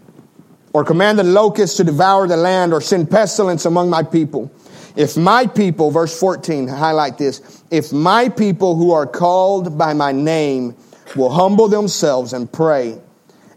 or 0.74 0.86
command 0.86 1.20
the 1.20 1.24
locusts 1.24 1.78
to 1.78 1.84
devour 1.84 2.28
the 2.28 2.38
land, 2.38 2.74
or 2.74 2.80
send 2.80 3.10
pestilence 3.10 3.66
among 3.66 3.90
my 3.90 4.04
people, 4.04 4.52
if 4.96 5.18
my 5.18 5.48
people, 5.48 5.92
verse 5.92 6.18
14, 6.18 6.68
highlight 6.68 7.18
this, 7.18 7.64
if 7.72 7.92
my 7.92 8.30
people 8.30 8.76
who 8.76 8.92
are 8.92 9.08
called 9.08 9.78
by 9.78 9.94
my 9.94 10.12
name 10.12 10.76
will 11.16 11.30
humble 11.30 11.68
themselves 11.68 12.34
and 12.34 12.52
pray, 12.52 13.00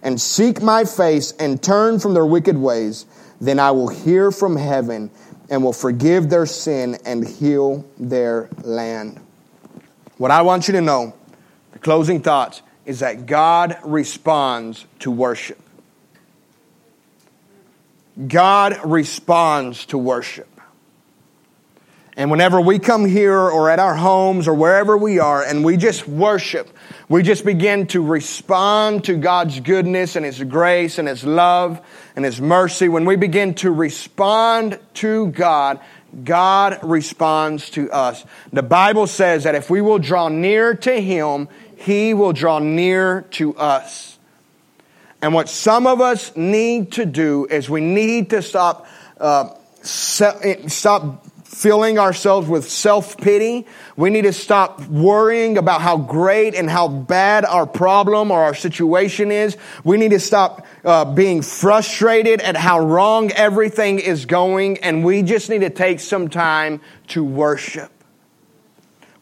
and 0.02 0.20
seek 0.20 0.60
my 0.60 0.84
face 0.84 1.32
and 1.38 1.62
turn 1.62 1.98
from 1.98 2.14
their 2.14 2.26
wicked 2.26 2.56
ways, 2.56 3.06
then 3.40 3.58
I 3.58 3.70
will 3.70 3.88
hear 3.88 4.30
from 4.30 4.56
heaven 4.56 5.10
and 5.50 5.62
will 5.62 5.72
forgive 5.72 6.30
their 6.30 6.46
sin 6.46 6.98
and 7.04 7.26
heal 7.26 7.84
their 7.98 8.48
land. 8.62 9.20
What 10.18 10.30
I 10.30 10.42
want 10.42 10.68
you 10.68 10.72
to 10.72 10.80
know, 10.80 11.14
closing 11.84 12.20
thoughts, 12.20 12.62
is 12.84 13.00
that 13.00 13.26
God 13.26 13.78
responds 13.84 14.84
to 15.00 15.10
worship. 15.10 15.60
God 18.26 18.78
responds 18.84 19.86
to 19.86 19.98
worship. 19.98 20.48
And 22.16 22.30
whenever 22.30 22.60
we 22.60 22.78
come 22.78 23.04
here 23.04 23.38
or 23.38 23.68
at 23.70 23.80
our 23.80 23.94
homes 23.96 24.46
or 24.46 24.54
wherever 24.54 24.96
we 24.96 25.18
are 25.18 25.42
and 25.42 25.64
we 25.64 25.76
just 25.76 26.06
worship, 26.06 26.70
we 27.08 27.24
just 27.24 27.44
begin 27.44 27.88
to 27.88 28.00
respond 28.00 29.04
to 29.04 29.16
God's 29.16 29.58
goodness 29.58 30.14
and 30.14 30.24
His 30.24 30.40
grace 30.44 30.98
and 30.98 31.08
His 31.08 31.24
love 31.24 31.84
and 32.14 32.24
His 32.24 32.40
mercy. 32.40 32.88
When 32.88 33.04
we 33.04 33.16
begin 33.16 33.54
to 33.54 33.70
respond 33.72 34.78
to 34.94 35.26
God, 35.32 35.80
God 36.22 36.78
responds 36.84 37.70
to 37.70 37.90
us. 37.90 38.24
The 38.52 38.62
Bible 38.62 39.08
says 39.08 39.42
that 39.42 39.56
if 39.56 39.68
we 39.68 39.80
will 39.80 39.98
draw 39.98 40.28
near 40.28 40.74
to 40.74 41.00
Him, 41.00 41.48
He 41.76 42.14
will 42.14 42.32
draw 42.32 42.58
near 42.58 43.22
to 43.32 43.56
us. 43.56 44.18
And 45.22 45.32
what 45.32 45.48
some 45.48 45.86
of 45.86 46.00
us 46.00 46.36
need 46.36 46.92
to 46.92 47.06
do 47.06 47.46
is 47.50 47.70
we 47.70 47.80
need 47.80 48.30
to 48.30 48.42
stop, 48.42 48.86
uh, 49.18 49.54
stop 49.82 51.26
filling 51.54 51.98
ourselves 51.98 52.48
with 52.48 52.68
self 52.68 53.16
pity. 53.16 53.66
We 53.96 54.10
need 54.10 54.22
to 54.22 54.32
stop 54.32 54.86
worrying 54.86 55.56
about 55.56 55.80
how 55.80 55.96
great 55.96 56.54
and 56.54 56.68
how 56.68 56.88
bad 56.88 57.46
our 57.46 57.66
problem 57.66 58.30
or 58.30 58.42
our 58.42 58.54
situation 58.54 59.32
is. 59.32 59.56
We 59.82 59.96
need 59.96 60.10
to 60.10 60.20
stop 60.20 60.66
uh, 60.84 61.06
being 61.06 61.40
frustrated 61.40 62.42
at 62.42 62.56
how 62.56 62.80
wrong 62.80 63.30
everything 63.32 64.00
is 64.00 64.26
going, 64.26 64.78
and 64.78 65.04
we 65.04 65.22
just 65.22 65.48
need 65.48 65.60
to 65.60 65.70
take 65.70 66.00
some 66.00 66.28
time 66.28 66.82
to 67.08 67.24
worship. 67.24 67.93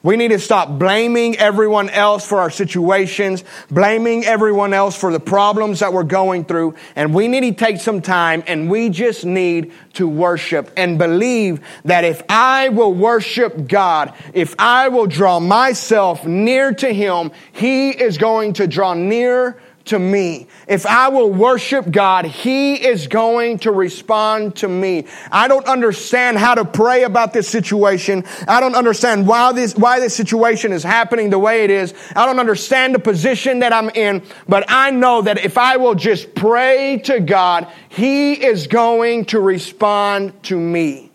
We 0.03 0.17
need 0.17 0.29
to 0.29 0.39
stop 0.41 0.81
blaming 0.81 1.37
everyone 1.37 1.89
else 1.89 2.27
for 2.27 2.41
our 2.41 2.51
situations, 2.51 3.45
blaming 3.71 4.25
everyone 4.25 4.75
else 4.75 4.97
for 4.97 5.13
the 5.13 5.21
problems 5.21 5.79
that 5.79 5.93
we're 5.93 6.03
going 6.03 6.45
through. 6.45 6.75
And 6.97 7.15
we 7.15 7.29
need 7.29 7.43
to 7.43 7.53
take 7.53 7.81
some 7.81 8.03
time 8.03 8.43
and 8.49 8.69
we 8.69 8.89
just 8.89 9.25
need 9.25 9.73
to 9.95 10.09
worship 10.09 10.73
and 10.77 10.99
believe 10.99 11.61
that 11.85 12.05
if 12.05 12.23
I 12.29 12.71
will 12.71 12.93
worship 12.93 13.69
God, 13.69 14.13
if 14.35 14.57
I 14.59 14.89
will 14.89 15.07
draw 15.07 15.39
myself 15.39 16.27
near 16.27 16.73
to 16.75 16.93
Him, 16.93 17.31
He 17.53 17.91
is 17.91 18.19
going 18.19 18.55
to 18.55 18.67
draw 18.67 18.95
near 18.95 19.61
to 19.87 19.99
me. 19.99 20.47
If 20.69 20.87
I 20.87 21.09
will 21.09 21.31
worship 21.31 21.91
God, 21.91 22.25
He 22.25 22.75
is 22.75 23.07
going 23.07 23.59
to 23.61 23.73
respond 23.73 24.57
to 24.57 24.69
me. 24.69 25.07
I 25.31 25.49
don't 25.49 25.67
understand 25.67 26.39
how 26.39 26.55
to 26.55 26.65
pray 26.65 27.05
about 27.05 27.33
this 27.33 27.49
situation. 27.49 28.25
I 28.47 28.61
don't 28.61 28.75
understand 28.75 29.27
why 29.27 29.53
this, 29.53 29.75
why 29.75 30.01
this 30.01 30.15
situation 30.15 30.73
is 30.73 30.83
happening 30.83 31.31
the 31.31 31.39
way 31.39 31.65
it 31.65 31.71
is. 31.71 31.95
I 32.15 32.27
don't 32.27 32.39
understand 32.39 32.95
the 32.95 32.99
position 32.99 33.61
that 33.61 33.73
I'm 33.73 33.91
in, 33.91 34.23
but 34.49 34.65
I 34.69 34.91
know 34.91 35.23
that 35.23 35.45
if 35.45 35.59
I 35.59 35.77
will 35.77 35.95
just 35.95 36.35
pray 36.35 37.01
to 37.05 37.21
God, 37.21 37.67
He 37.89 38.35
is 38.35 38.67
going 38.67 39.27
to 39.27 39.41
respond 39.41 40.43
to 40.45 40.59
me. 40.59 41.11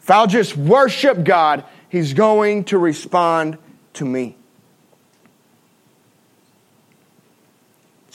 If 0.00 0.10
I'll 0.10 0.26
just 0.26 0.56
worship 0.56 1.24
God, 1.24 1.64
He's 1.88 2.14
going 2.14 2.64
to 2.64 2.78
respond 2.78 3.58
to 3.94 4.04
me. 4.04 4.36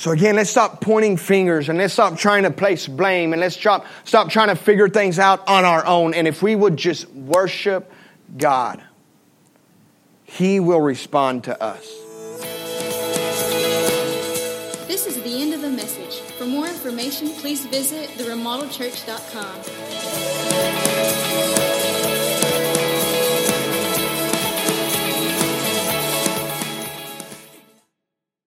So 0.02 0.10
again, 0.10 0.36
let's 0.36 0.50
stop 0.50 0.82
pointing 0.82 1.16
fingers 1.16 1.70
and 1.70 1.78
let's 1.78 1.94
stop 1.94 2.18
trying 2.18 2.42
to 2.42 2.50
place 2.50 2.88
blame 2.88 3.34
and 3.34 3.40
let's 3.40 3.56
stop, 3.56 3.86
stop 4.04 4.32
trying 4.32 4.48
to 4.48 4.56
figure 4.56 4.90
things 4.90 5.20
out 5.20 5.48
on 5.48 5.64
our 5.64 5.86
own. 5.86 6.16
And 6.16 6.28
if 6.28 6.42
we 6.42 6.56
would 6.56 6.76
just 6.76 7.08
worship 7.12 7.94
God, 8.36 8.84
He 10.24 10.60
will 10.60 10.82
respond 10.82 11.44
to 11.44 11.62
us. 11.62 11.88
This 14.88 15.06
is 15.06 15.22
the 15.22 15.40
end 15.40 15.54
of 15.54 15.62
the 15.62 15.70
message. 15.70 16.22
For 16.22 16.48
more 16.48 16.66
information, 16.66 17.30
please 17.36 17.64
visit 17.68 18.10
theremodeledchurch.com. 18.18 20.81